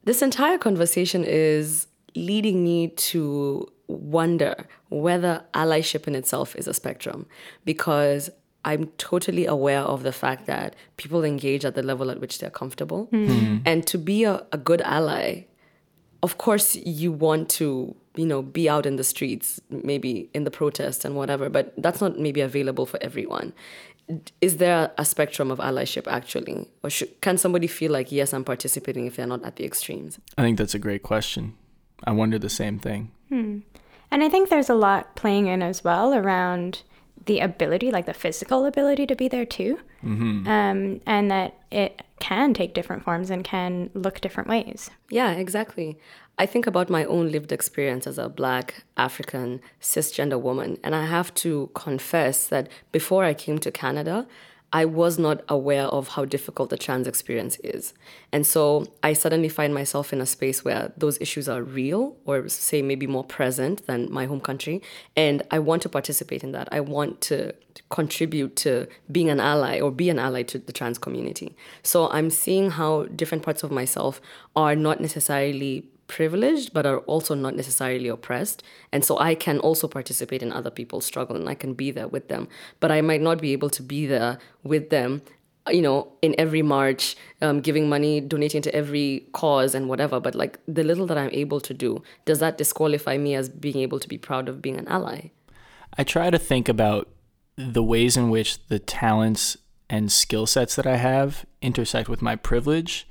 This 0.05 0.23
entire 0.23 0.59
conversation 0.59 1.25
is 1.25 1.87
leading 2.15 2.63
me 2.65 2.89
to 2.89 3.71
wonder 3.87 4.67
whether 4.89 5.45
allyship 5.55 6.07
in 6.07 6.15
itself 6.15 6.57
is 6.57 6.67
a 6.67 6.75
spectrum 6.75 7.27
because 7.65 8.31
I'm 8.65 8.87
totally 8.99 9.47
aware 9.47 9.81
of 9.81 10.03
the 10.03 10.13
fact 10.13 10.47
that 10.47 10.77
people 10.97 11.25
engage 11.25 11.65
at 11.65 11.75
the 11.75 11.83
level 11.83 12.11
at 12.11 12.21
which 12.21 12.39
they're 12.39 12.51
comfortable. 12.51 13.07
Hmm. 13.07 13.27
Hmm. 13.27 13.57
And 13.65 13.87
to 13.89 13.99
be 13.99 14.25
a, 14.25 14.47
a 14.53 14.59
good 14.59 14.81
ally, 14.83 15.47
of 16.23 16.39
course, 16.39 16.77
you 16.77 17.11
want 17.11 17.49
to, 17.51 17.97
you 18.15 18.27
know, 18.27 18.43
be 18.43 18.69
out 18.69 18.87
in 18.87 18.97
the 18.97 19.05
streets, 19.05 19.61
maybe 19.71 20.31
in 20.33 20.45
the 20.45 20.51
protest 20.51 21.05
and 21.05 21.17
whatever, 21.17 21.49
but 21.49 21.75
that's 21.77 22.01
not 22.01 22.19
maybe 22.19 22.41
available 22.41 22.87
for 22.87 23.03
everyone. 23.03 23.53
Is 24.41 24.57
there 24.57 24.91
a 24.99 25.05
spectrum 25.05 25.51
of 25.51 25.59
allyship 25.59 26.07
actually? 26.07 26.69
Or 26.83 26.91
should, 26.91 27.21
can 27.21 27.39
somebody 27.39 27.67
feel 27.67 27.93
like, 27.93 28.13
yes, 28.13 28.35
I'm 28.35 28.45
participating 28.45 29.07
if 29.07 29.17
they're 29.17 29.27
not 29.27 29.45
at 29.45 29.57
the 29.57 29.65
extremes? 29.65 30.19
I 30.37 30.43
think 30.43 30.59
that's 30.59 30.75
a 30.75 30.79
great 30.79 31.03
question. 31.03 31.55
I 32.05 32.13
wonder 32.13 32.39
the 32.39 32.51
same 32.51 32.79
thing. 32.79 33.13
And 33.31 33.63
I 34.11 34.29
think 34.29 34.51
there's 34.51 34.69
a 34.69 34.75
lot 34.75 35.17
playing 35.17 35.47
in 35.47 35.63
as 35.63 35.83
well 35.83 36.13
around 36.13 36.83
the 37.25 37.39
ability, 37.41 37.91
like 37.91 38.07
the 38.07 38.13
physical 38.13 38.67
ability 38.67 39.07
to 39.07 39.15
be 39.15 39.29
there 39.29 39.47
too. 39.47 39.79
Um, 40.05 41.01
and 41.07 41.31
that 41.31 41.55
it 41.71 42.03
can 42.19 42.55
take 42.55 42.75
different 42.75 43.05
forms 43.05 43.31
and 43.31 43.45
can 43.45 43.89
look 43.95 44.21
different 44.21 44.49
ways. 44.49 44.91
Yeah, 45.11 45.31
exactly. 45.31 45.97
I 46.39 46.47
think 46.47 46.67
about 46.67 46.89
my 46.89 47.05
own 47.05 47.31
lived 47.31 47.53
experience 47.53 48.07
as 48.07 48.19
a 48.19 48.29
black, 48.29 48.85
African, 48.97 49.61
cisgender 49.81 50.41
woman. 50.41 50.79
And 50.83 50.95
I 50.95 51.07
have 51.07 51.33
to 51.35 51.71
confess 51.75 52.47
that 52.49 52.69
before 52.91 53.25
I 53.25 53.35
came 53.35 53.59
to 53.59 53.71
Canada, 53.71 54.27
I 54.75 54.87
was 54.87 55.19
not 55.19 55.43
aware 55.51 55.85
of 55.85 56.09
how 56.09 56.25
difficult 56.25 56.71
the 56.71 56.79
trans 56.79 57.07
experience 57.07 57.59
is. 57.63 57.93
And 58.33 58.47
so 58.47 58.87
I 59.03 59.13
suddenly 59.13 59.51
find 59.51 59.75
myself 59.75 60.15
in 60.15 60.21
a 60.23 60.27
space 60.27 60.65
where 60.65 60.93
those 60.97 61.21
issues 61.21 61.47
are 61.47 61.63
real, 61.63 62.17
or 62.25 62.49
say 62.49 62.81
maybe 62.81 63.07
more 63.07 63.25
present 63.25 63.87
than 63.87 64.11
my 64.11 64.25
home 64.25 64.41
country. 64.41 64.81
And 65.15 65.43
I 65.51 65.59
want 65.59 65.83
to 65.83 65.91
participate 65.91 66.43
in 66.43 66.53
that. 66.53 66.69
I 66.73 66.81
want 66.81 67.21
to 67.23 67.55
contribute 67.91 68.57
to 68.57 68.89
being 69.11 69.29
an 69.29 69.41
ally 69.41 69.79
or 69.79 69.91
be 69.91 70.09
an 70.09 70.19
ally 70.19 70.43
to 70.45 70.59
the 70.59 70.73
trans 70.73 70.97
community. 70.97 71.55
So 71.83 72.09
I'm 72.09 72.31
seeing 72.31 72.71
how 72.71 73.05
different 73.05 73.45
parts 73.45 73.63
of 73.63 73.71
myself 73.71 74.23
are 74.57 74.75
not 74.75 75.03
necessarily 75.03 75.85
privileged 76.13 76.73
but 76.73 76.85
are 76.87 76.99
also 77.13 77.35
not 77.35 77.57
necessarily 77.57 78.09
oppressed. 78.09 78.63
And 78.93 79.05
so 79.05 79.19
i 79.19 79.35
can 79.35 79.59
also 79.69 79.89
participate 79.99 80.43
in 80.47 80.53
other 80.53 80.71
people's 80.79 81.07
struggle 81.07 81.37
and 81.37 81.49
i 81.49 81.55
can 81.55 81.73
be 81.75 81.91
there 81.91 82.09
with 82.17 82.29
them. 82.29 82.49
But 82.81 82.93
i 82.97 83.01
might 83.01 83.23
not 83.29 83.41
be 83.41 83.53
able 83.53 83.71
to 83.79 83.83
be 83.95 84.07
there 84.07 84.39
with 84.63 84.91
them 84.91 85.23
you 85.71 85.81
know 85.81 85.99
in 86.23 86.35
every 86.39 86.61
march 86.61 87.17
um, 87.41 87.61
giving 87.61 87.89
money 87.89 88.21
donating 88.21 88.63
to 88.63 88.75
every 88.75 89.27
cause 89.33 89.75
and 89.75 89.89
whatever. 89.89 90.21
But 90.21 90.35
like 90.35 90.59
the 90.79 90.85
little 90.85 91.07
that 91.07 91.19
i'm 91.19 91.31
able 91.45 91.61
to 91.69 91.75
do 91.75 92.03
does 92.31 92.41
that 92.45 92.59
disqualify 92.59 93.17
me 93.17 93.35
as 93.35 93.49
being 93.49 93.79
able 93.87 94.01
to 94.01 94.09
be 94.09 94.19
proud 94.19 94.49
of 94.49 94.61
being 94.61 94.79
an 94.79 94.89
ally? 94.89 95.31
I 95.99 96.05
try 96.05 96.31
to 96.31 96.39
think 96.39 96.69
about 96.69 97.09
the 97.57 97.83
ways 97.83 98.17
in 98.17 98.31
which 98.31 98.67
the 98.69 98.79
talents 98.79 99.57
and 99.91 100.11
skill 100.11 100.47
sets 100.47 100.75
that 100.77 100.87
I 100.87 100.97
have 100.97 101.45
intersect 101.61 102.09
with 102.09 102.23
my 102.23 102.35
privilege 102.35 103.07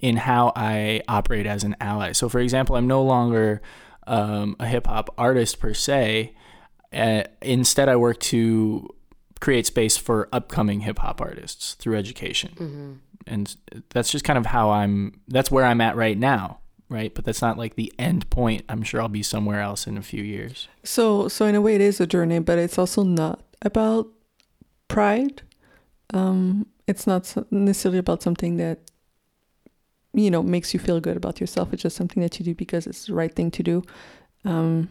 in 0.00 0.16
how 0.16 0.52
I 0.54 1.02
operate 1.08 1.46
as 1.46 1.64
an 1.64 1.76
ally. 1.80 2.12
So, 2.12 2.28
for 2.28 2.38
example, 2.40 2.76
I'm 2.76 2.86
no 2.86 3.02
longer 3.02 3.60
um, 4.06 4.56
a 4.60 4.66
hip 4.66 4.86
hop 4.86 5.12
artist 5.18 5.58
per 5.60 5.74
se. 5.74 6.34
Uh, 6.92 7.24
instead, 7.42 7.88
I 7.88 7.96
work 7.96 8.18
to 8.20 8.88
create 9.40 9.66
space 9.66 9.96
for 9.96 10.28
upcoming 10.32 10.80
hip 10.80 10.98
hop 10.98 11.20
artists 11.20 11.74
through 11.74 11.96
education. 11.96 13.00
And 13.26 13.54
that's 13.90 14.10
just 14.10 14.24
kind 14.24 14.38
of 14.38 14.46
how 14.46 14.70
I'm, 14.70 15.20
that's 15.28 15.50
where 15.50 15.64
I'm 15.64 15.80
at 15.80 15.96
right 15.96 16.16
now. 16.16 16.60
Right. 16.90 17.14
But 17.14 17.26
that's 17.26 17.42
not 17.42 17.58
like 17.58 17.74
the 17.74 17.92
end 17.98 18.30
point. 18.30 18.64
I'm 18.70 18.82
sure 18.82 19.02
I'll 19.02 19.08
be 19.08 19.22
somewhere 19.22 19.60
else 19.60 19.86
in 19.86 19.98
a 19.98 20.02
few 20.02 20.22
years. 20.22 20.68
So, 20.84 21.28
so 21.28 21.44
in 21.44 21.54
a 21.54 21.60
way, 21.60 21.74
it 21.74 21.82
is 21.82 22.00
a 22.00 22.06
journey, 22.06 22.38
but 22.38 22.58
it's 22.58 22.78
also 22.78 23.02
not 23.02 23.42
about 23.60 24.06
pride. 24.88 25.42
Um, 26.14 26.66
it's 26.86 27.06
not 27.06 27.34
necessarily 27.50 27.98
about 27.98 28.22
something 28.22 28.56
that 28.56 28.87
you 30.14 30.30
know 30.30 30.42
makes 30.42 30.72
you 30.72 30.80
feel 30.80 31.00
good 31.00 31.16
about 31.16 31.40
yourself. 31.40 31.72
It's 31.72 31.82
just 31.82 31.96
something 31.96 32.22
that 32.22 32.38
you 32.38 32.44
do 32.44 32.54
because 32.54 32.86
it's 32.86 33.06
the 33.06 33.14
right 33.14 33.34
thing 33.34 33.50
to 33.52 33.62
do. 33.62 33.82
Um, 34.44 34.90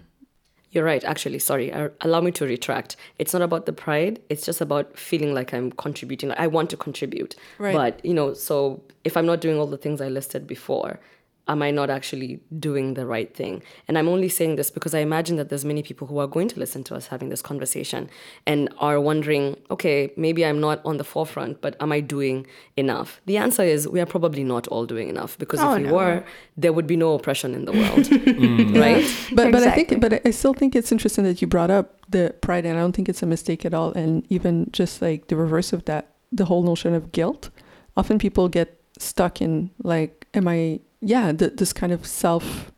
You're 0.71 0.83
right, 0.83 1.03
actually. 1.03 1.39
Sorry. 1.39 1.71
Allow 2.01 2.21
me 2.21 2.31
to 2.31 2.45
retract. 2.45 2.97
It's 3.17 3.33
not 3.33 3.41
about 3.41 3.65
the 3.65 3.73
pride. 3.73 4.19
It's 4.29 4.45
just 4.45 4.61
about 4.61 4.97
feeling 4.97 5.33
like 5.33 5.53
I'm 5.53 5.71
contributing. 5.71 6.29
Like 6.29 6.39
I 6.39 6.47
want 6.47 6.69
to 6.71 6.77
contribute. 6.77 7.35
Right. 7.57 7.73
But, 7.73 8.05
you 8.05 8.13
know, 8.13 8.33
so 8.33 8.83
if 9.03 9.15
I'm 9.15 9.25
not 9.25 9.41
doing 9.41 9.57
all 9.57 9.65
the 9.67 9.77
things 9.77 10.01
I 10.01 10.09
listed 10.09 10.45
before, 10.45 10.99
am 11.47 11.61
I 11.61 11.71
not 11.71 11.89
actually 11.89 12.39
doing 12.59 12.93
the 12.95 13.05
right 13.05 13.33
thing? 13.35 13.63
And 13.87 13.97
I'm 13.97 14.07
only 14.07 14.29
saying 14.29 14.55
this 14.57 14.69
because 14.69 14.93
I 14.93 14.99
imagine 14.99 15.37
that 15.37 15.49
there's 15.49 15.63
many 15.65 15.81
people 15.83 16.07
who 16.07 16.17
are 16.19 16.27
going 16.27 16.47
to 16.49 16.59
listen 16.59 16.83
to 16.85 16.95
us 16.95 17.07
having 17.07 17.29
this 17.29 17.41
conversation 17.41 18.09
and 18.45 18.69
are 18.79 18.99
wondering, 18.99 19.55
okay, 19.71 20.11
maybe 20.17 20.45
I'm 20.45 20.59
not 20.59 20.81
on 20.85 20.97
the 20.97 21.03
forefront, 21.03 21.61
but 21.61 21.75
am 21.79 21.91
I 21.91 21.99
doing 22.01 22.45
enough? 22.75 23.21
The 23.25 23.37
answer 23.37 23.63
is 23.63 23.87
we 23.87 23.99
are 24.01 24.05
probably 24.05 24.43
not 24.43 24.67
all 24.67 24.85
doing 24.85 25.09
enough 25.09 25.37
because 25.37 25.59
Oh, 25.61 25.73
if 25.73 25.81
we 25.81 25.87
no. 25.87 25.93
were, 25.95 26.23
there 26.57 26.73
would 26.73 26.87
be 26.87 26.97
no 26.97 27.13
oppression 27.13 27.53
in 27.53 27.65
the 27.65 27.71
world. 27.71 28.07
Mm. 28.37 28.79
right? 28.79 29.05
but 29.33 29.51
but 29.51 29.63
I 29.63 29.71
think 29.71 29.99
but 30.01 30.21
I 30.25 30.31
still 30.31 30.53
think 30.53 30.75
it's 30.75 30.91
interesting 30.91 31.23
that 31.23 31.41
you 31.41 31.47
brought 31.47 31.71
up 31.71 31.95
the 32.09 32.33
pride, 32.41 32.65
and 32.65 32.77
I 32.77 32.81
don't 32.81 32.95
think 32.95 33.09
it's 33.09 33.23
a 33.23 33.25
mistake 33.25 33.65
at 33.65 33.73
all. 33.73 33.91
And 33.93 34.25
even 34.29 34.69
just 34.71 35.01
like 35.01 35.27
the 35.27 35.35
reverse 35.35 35.73
of 35.73 35.85
that, 35.85 36.13
the 36.31 36.45
whole 36.45 36.63
notion 36.63 36.93
of 36.93 37.11
guilt. 37.11 37.49
Often 37.95 38.19
people 38.19 38.47
get 38.49 38.79
stuck 38.99 39.41
in 39.41 39.71
like, 39.83 40.27
am 40.33 40.47
I? 40.47 40.79
Yeah, 41.01 41.31
th- 41.31 41.53
this 41.57 41.73
kind 41.73 41.91
of 41.91 42.05
self 42.05 42.71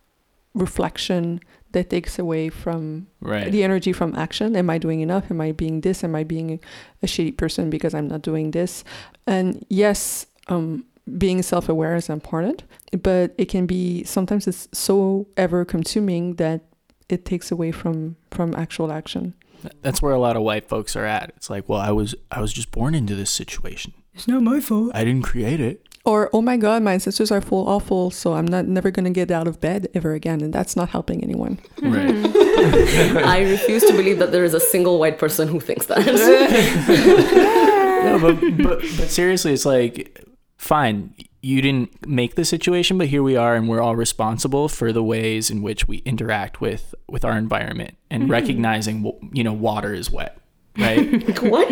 reflection 0.53 1.39
that 1.71 1.89
takes 1.89 2.17
away 2.17 2.49
from 2.49 3.07
Right. 3.21 3.51
the 3.51 3.63
energy 3.63 3.93
from 3.93 4.15
action. 4.15 4.55
Am 4.55 4.69
I 4.69 4.77
doing 4.79 5.01
enough? 5.01 5.29
Am 5.29 5.39
I 5.39 5.51
being 5.51 5.81
this? 5.81 6.03
Am 6.03 6.15
I 6.15 6.23
being 6.23 6.59
a 7.03 7.05
shitty 7.05 7.37
person 7.37 7.69
because 7.69 7.93
I'm 7.93 8.07
not 8.07 8.23
doing 8.23 8.51
this? 8.51 8.83
And 9.27 9.63
yes, 9.69 10.25
um, 10.47 10.85
being 11.17 11.41
self 11.43 11.69
aware 11.69 11.95
is 11.95 12.09
important, 12.09 12.63
but 13.03 13.33
it 13.37 13.45
can 13.45 13.65
be 13.65 14.03
sometimes 14.03 14.47
it's 14.47 14.67
so 14.73 15.27
ever 15.37 15.63
consuming 15.65 16.35
that 16.35 16.61
it 17.07 17.25
takes 17.25 17.51
away 17.51 17.71
from 17.71 18.15
from 18.31 18.53
actual 18.55 18.91
action. 18.91 19.33
That's 19.81 20.01
where 20.01 20.13
a 20.13 20.19
lot 20.19 20.35
of 20.37 20.41
white 20.43 20.69
folks 20.69 20.95
are 20.95 21.05
at. 21.05 21.33
It's 21.35 21.49
like, 21.49 21.67
well, 21.69 21.79
I 21.79 21.91
was 21.91 22.15
I 22.31 22.41
was 22.41 22.53
just 22.53 22.71
born 22.71 22.95
into 22.95 23.15
this 23.15 23.29
situation. 23.31 23.93
It's 24.13 24.27
not 24.27 24.41
my 24.43 24.59
fault. 24.59 24.91
I 24.93 25.03
didn't 25.03 25.23
create 25.23 25.59
it. 25.59 25.85
Or 26.09 26.27
oh 26.33 26.41
my 26.41 26.57
god, 26.57 26.81
my 26.81 26.93
ancestors 26.93 27.31
are 27.31 27.39
full 27.39 27.69
awful, 27.69 28.09
so 28.09 28.33
I'm 28.33 28.47
not 28.47 28.65
never 28.65 28.89
gonna 28.89 29.11
get 29.11 29.29
out 29.29 29.47
of 29.47 29.61
bed 29.61 29.89
ever 29.93 30.13
again, 30.13 30.41
and 30.41 30.51
that's 30.51 30.75
not 30.75 30.89
helping 30.89 31.23
anyone. 31.23 31.59
Right. 31.83 32.09
Hmm. 32.09 33.17
I 33.19 33.41
refuse 33.41 33.85
to 33.85 33.93
believe 33.93 34.17
that 34.17 34.31
there 34.31 34.43
is 34.43 34.55
a 34.55 34.59
single 34.59 34.97
white 34.97 35.19
person 35.19 35.47
who 35.47 35.59
thinks 35.59 35.85
that. 35.85 35.99
no, 38.05 38.19
but, 38.19 38.39
but 38.57 38.81
but 38.97 39.07
seriously, 39.07 39.53
it's 39.53 39.67
like 39.67 40.25
fine. 40.57 41.13
You 41.43 41.61
didn't 41.61 42.07
make 42.07 42.33
the 42.33 42.43
situation, 42.43 42.97
but 42.97 43.05
here 43.05 43.21
we 43.21 43.35
are, 43.35 43.55
and 43.55 43.69
we're 43.69 43.79
all 43.79 43.95
responsible 43.95 44.67
for 44.67 44.91
the 44.91 45.03
ways 45.03 45.51
in 45.51 45.61
which 45.61 45.87
we 45.87 45.97
interact 45.97 46.59
with 46.59 46.95
with 47.07 47.23
our 47.23 47.37
environment, 47.37 47.93
and 48.09 48.23
hmm. 48.23 48.31
recognizing 48.31 49.03
w- 49.03 49.29
you 49.31 49.43
know 49.43 49.53
water 49.53 49.93
is 49.93 50.09
wet, 50.09 50.39
right? 50.75 51.39
what? 51.43 51.69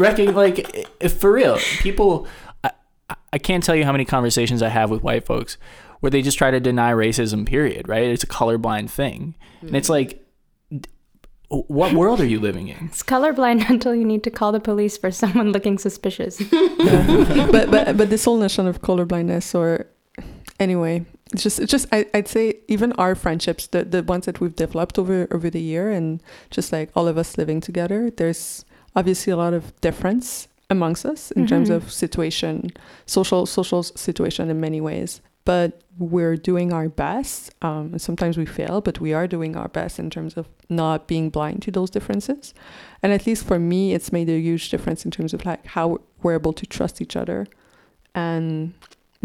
Recog- 0.00 0.34
like 0.34 0.88
if 0.98 1.20
for 1.20 1.30
real, 1.30 1.58
people. 1.80 2.26
I, 3.32 3.36
I 3.36 3.38
can't 3.38 3.62
tell 3.62 3.76
you 3.76 3.84
how 3.84 3.92
many 3.92 4.04
conversations 4.04 4.62
I 4.62 4.68
have 4.68 4.90
with 4.90 5.02
white 5.02 5.24
folks 5.24 5.56
where 6.00 6.10
they 6.10 6.22
just 6.22 6.38
try 6.38 6.50
to 6.50 6.60
deny 6.60 6.92
racism. 6.92 7.46
Period. 7.46 7.88
Right? 7.88 8.04
It's 8.04 8.24
a 8.24 8.26
colorblind 8.26 8.90
thing, 8.90 9.34
and 9.60 9.76
it's 9.76 9.88
like, 9.88 10.24
what 11.48 11.92
world 11.94 12.20
are 12.20 12.26
you 12.26 12.38
living 12.38 12.68
in? 12.68 12.86
It's 12.86 13.02
colorblind 13.02 13.68
until 13.68 13.94
you 13.94 14.04
need 14.04 14.22
to 14.24 14.30
call 14.30 14.52
the 14.52 14.60
police 14.60 14.96
for 14.96 15.10
someone 15.10 15.52
looking 15.56 15.78
suspicious. 15.78 16.38
but 16.50 17.70
but 17.70 17.96
but 17.96 18.10
this 18.10 18.24
whole 18.24 18.38
notion 18.38 18.66
of 18.66 18.82
colorblindness 18.82 19.54
or 19.54 19.86
anyway 20.58 21.04
it's 21.32 21.42
just 21.42 21.58
it's 21.58 21.70
just 21.70 21.86
I, 21.90 22.06
i'd 22.12 22.28
say 22.28 22.58
even 22.68 22.92
our 22.94 23.14
friendships 23.14 23.66
the 23.68 23.84
the 23.84 24.02
ones 24.02 24.26
that 24.26 24.40
we've 24.40 24.54
developed 24.54 24.98
over 24.98 25.26
over 25.30 25.48
the 25.48 25.60
year 25.60 25.90
and 25.90 26.22
just 26.50 26.72
like 26.72 26.90
all 26.94 27.08
of 27.08 27.16
us 27.16 27.38
living 27.38 27.60
together 27.60 28.10
there's 28.10 28.64
obviously 28.94 29.32
a 29.32 29.36
lot 29.36 29.54
of 29.54 29.78
difference 29.80 30.48
amongst 30.70 31.04
us 31.04 31.30
in 31.32 31.46
terms 31.46 31.68
Mhm. 31.68 31.76
of 31.76 31.82
situation 31.92 32.70
social 33.06 33.44
social 33.46 33.82
situation 33.82 34.48
in 34.50 34.58
many 34.60 34.80
ways 34.80 35.20
but 35.46 35.80
we're 35.98 36.36
doing 36.36 36.72
our 36.72 36.88
best 36.88 37.50
um, 37.62 37.86
and 37.92 38.00
sometimes 38.00 38.36
we 38.36 38.46
fail 38.46 38.80
but 38.80 39.00
we 39.00 39.12
are 39.18 39.26
doing 39.26 39.56
our 39.56 39.68
best 39.68 39.98
in 39.98 40.08
terms 40.10 40.36
of 40.36 40.44
not 40.68 41.06
being 41.08 41.28
blind 41.30 41.60
to 41.62 41.70
those 41.70 41.90
differences 41.90 42.54
and 43.02 43.12
at 43.12 43.26
least 43.26 43.42
for 43.44 43.58
me 43.58 43.80
it's 43.96 44.10
made 44.12 44.28
a 44.28 44.38
huge 44.48 44.70
difference 44.70 45.04
in 45.06 45.10
terms 45.10 45.32
of 45.34 45.44
like 45.44 45.62
how 45.76 45.98
we're 46.22 46.34
able 46.34 46.52
to 46.52 46.66
trust 46.66 47.00
each 47.04 47.16
other 47.16 47.46
and 48.14 48.72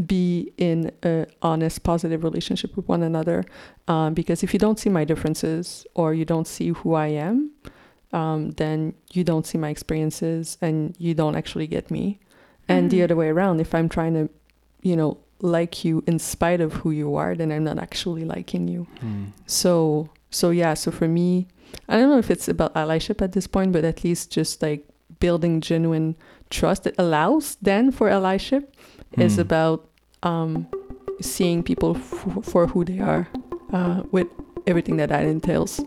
be 0.05 0.51
in 0.57 0.91
a 1.03 1.25
honest 1.41 1.83
positive 1.83 2.23
relationship 2.23 2.75
with 2.75 2.87
one 2.87 3.01
another 3.03 3.43
um, 3.87 4.13
because 4.13 4.43
if 4.43 4.51
you 4.53 4.59
don't 4.59 4.79
see 4.79 4.89
my 4.89 5.05
differences 5.05 5.85
or 5.95 6.13
you 6.13 6.25
don't 6.25 6.47
see 6.47 6.69
who 6.69 6.93
i 6.93 7.07
am 7.07 7.51
um, 8.13 8.51
then 8.51 8.93
you 9.13 9.23
don't 9.23 9.45
see 9.45 9.57
my 9.57 9.69
experiences 9.69 10.57
and 10.61 10.95
you 10.99 11.13
don't 11.13 11.35
actually 11.35 11.67
get 11.67 11.89
me 11.91 12.19
and 12.67 12.89
the 12.91 12.99
Mhm. 12.99 13.03
other 13.03 13.15
way 13.15 13.27
around 13.29 13.59
if 13.59 13.73
i'm 13.75 13.89
trying 13.89 14.13
to 14.13 14.29
you 14.81 14.95
know 14.95 15.17
like 15.41 15.83
you 15.85 16.03
in 16.07 16.17
spite 16.19 16.61
of 16.61 16.73
who 16.81 16.91
you 16.91 17.15
are 17.15 17.35
then 17.35 17.51
i'm 17.51 17.63
not 17.63 17.77
actually 17.77 18.23
liking 18.25 18.67
you 18.67 18.87
so 19.45 20.09
so 20.29 20.49
yeah 20.49 20.73
so 20.73 20.91
for 20.91 21.07
me 21.07 21.47
i 21.89 21.97
don't 21.97 22.09
know 22.09 22.17
if 22.17 22.31
it's 22.31 22.47
about 22.47 22.73
allyship 22.75 23.21
at 23.21 23.31
this 23.33 23.47
point 23.47 23.71
but 23.71 23.83
at 23.83 24.03
least 24.03 24.31
just 24.31 24.61
like 24.61 24.87
building 25.19 25.61
genuine 25.61 26.15
trust 26.49 26.83
that 26.83 26.95
allows 26.97 27.57
then 27.61 27.91
for 27.91 28.09
allyship 28.09 28.63
is 29.17 29.35
Hmm. 29.35 29.41
about 29.41 29.87
um, 30.23 30.67
seeing 31.21 31.61
people 31.63 31.95
f- 31.97 32.37
for 32.43 32.67
who 32.67 32.83
they 32.83 32.99
are 32.99 33.27
uh, 33.71 34.03
with 34.11 34.27
everything 34.67 34.97
that 34.97 35.09
that 35.09 35.23
entails 35.25 35.79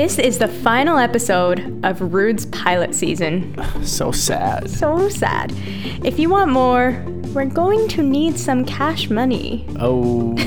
this 0.00 0.18
is 0.18 0.38
the 0.38 0.48
final 0.48 0.96
episode 0.96 1.84
of 1.84 2.14
Rude's 2.14 2.46
pilot 2.46 2.94
season. 2.94 3.54
So 3.84 4.10
sad. 4.10 4.70
So 4.70 5.10
sad. 5.10 5.52
If 6.02 6.18
you 6.18 6.30
want 6.30 6.50
more, 6.50 7.04
we're 7.34 7.44
going 7.44 7.86
to 7.88 8.02
need 8.02 8.38
some 8.38 8.64
cash 8.64 9.10
money. 9.10 9.66
Oh. 9.78 10.34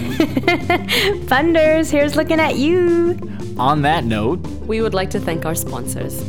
Funders, 1.30 1.91
here's 1.91 2.16
looking 2.16 2.39
at 2.39 2.56
you. 2.58 3.16
On 3.60 3.84
that 3.84 4.06
note, 4.06 4.39
We 4.66 4.82
would 4.82 4.95
like 4.95 5.12
to 5.12 5.20
thank 5.20 5.45
our 5.45 5.54
sponsors. 5.54 6.20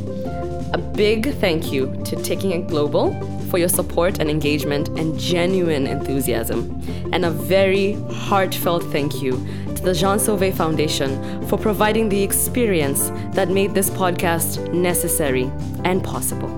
A 0.74 0.92
big 0.94 1.32
thank 1.36 1.72
you 1.72 1.98
to 2.04 2.16
Taking 2.16 2.50
It 2.50 2.68
Global 2.68 3.18
for 3.48 3.56
your 3.56 3.70
support 3.70 4.18
and 4.18 4.28
engagement 4.28 4.88
and 4.98 5.18
genuine 5.18 5.86
enthusiasm. 5.86 6.78
And 7.10 7.24
a 7.24 7.30
very 7.30 7.94
heartfelt 8.10 8.82
thank 8.92 9.22
you 9.22 9.32
to 9.32 9.63
the 9.84 9.92
Jean 9.92 10.18
Sauvé 10.18 10.52
Foundation 10.52 11.46
for 11.46 11.58
providing 11.58 12.08
the 12.08 12.22
experience 12.22 13.10
that 13.32 13.50
made 13.50 13.74
this 13.74 13.90
podcast 13.90 14.72
necessary 14.72 15.50
and 15.84 16.02
possible. 16.02 16.48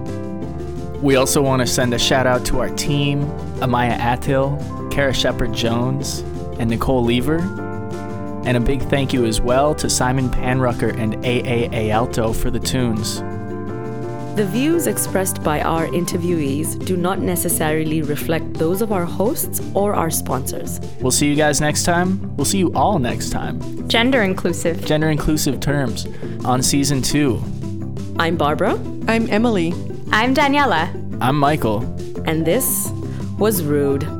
we 1.02 1.16
also 1.16 1.42
want 1.42 1.60
to 1.60 1.66
send 1.66 1.92
a 1.92 1.98
shout 1.98 2.26
out 2.26 2.44
to 2.46 2.60
our 2.60 2.70
team 2.70 3.26
Amaya 3.60 3.98
Attil, 3.98 4.58
Kara 4.92 5.12
Shepard 5.12 5.52
Jones, 5.52 6.20
and 6.58 6.70
Nicole 6.70 7.04
Lever. 7.04 7.38
And 8.46 8.56
a 8.56 8.60
big 8.60 8.80
thank 8.82 9.12
you 9.12 9.26
as 9.26 9.40
well 9.40 9.74
to 9.74 9.90
Simon 9.90 10.28
Panrucker 10.30 10.96
and 10.96 11.16
AA 11.26 11.92
Alto 11.92 12.32
for 12.32 12.50
the 12.50 12.60
tunes. 12.60 13.22
The 14.36 14.44
views 14.44 14.86
expressed 14.86 15.42
by 15.42 15.62
our 15.62 15.86
interviewees 15.86 16.84
do 16.84 16.94
not 16.94 17.20
necessarily 17.20 18.02
reflect 18.02 18.52
those 18.52 18.82
of 18.82 18.92
our 18.92 19.06
hosts 19.06 19.62
or 19.72 19.94
our 19.94 20.10
sponsors. 20.10 20.78
We'll 21.00 21.10
see 21.10 21.26
you 21.26 21.36
guys 21.36 21.62
next 21.62 21.84
time. 21.84 22.36
We'll 22.36 22.44
see 22.44 22.58
you 22.58 22.70
all 22.74 22.98
next 22.98 23.30
time. 23.30 23.88
Gender 23.88 24.22
inclusive. 24.22 24.84
Gender 24.84 25.08
inclusive 25.08 25.60
terms 25.60 26.06
on 26.44 26.62
season 26.62 27.00
two. 27.00 27.42
I'm 28.18 28.36
Barbara, 28.36 28.74
i'm 29.08 29.28
emily 29.30 29.72
I'm 30.12 30.34
Daniela. 30.34 30.84
I'm 31.22 31.38
Michael. 31.38 31.80
and 32.26 32.46
this 32.46 32.90
was 33.38 33.62
Rude. 33.62 34.15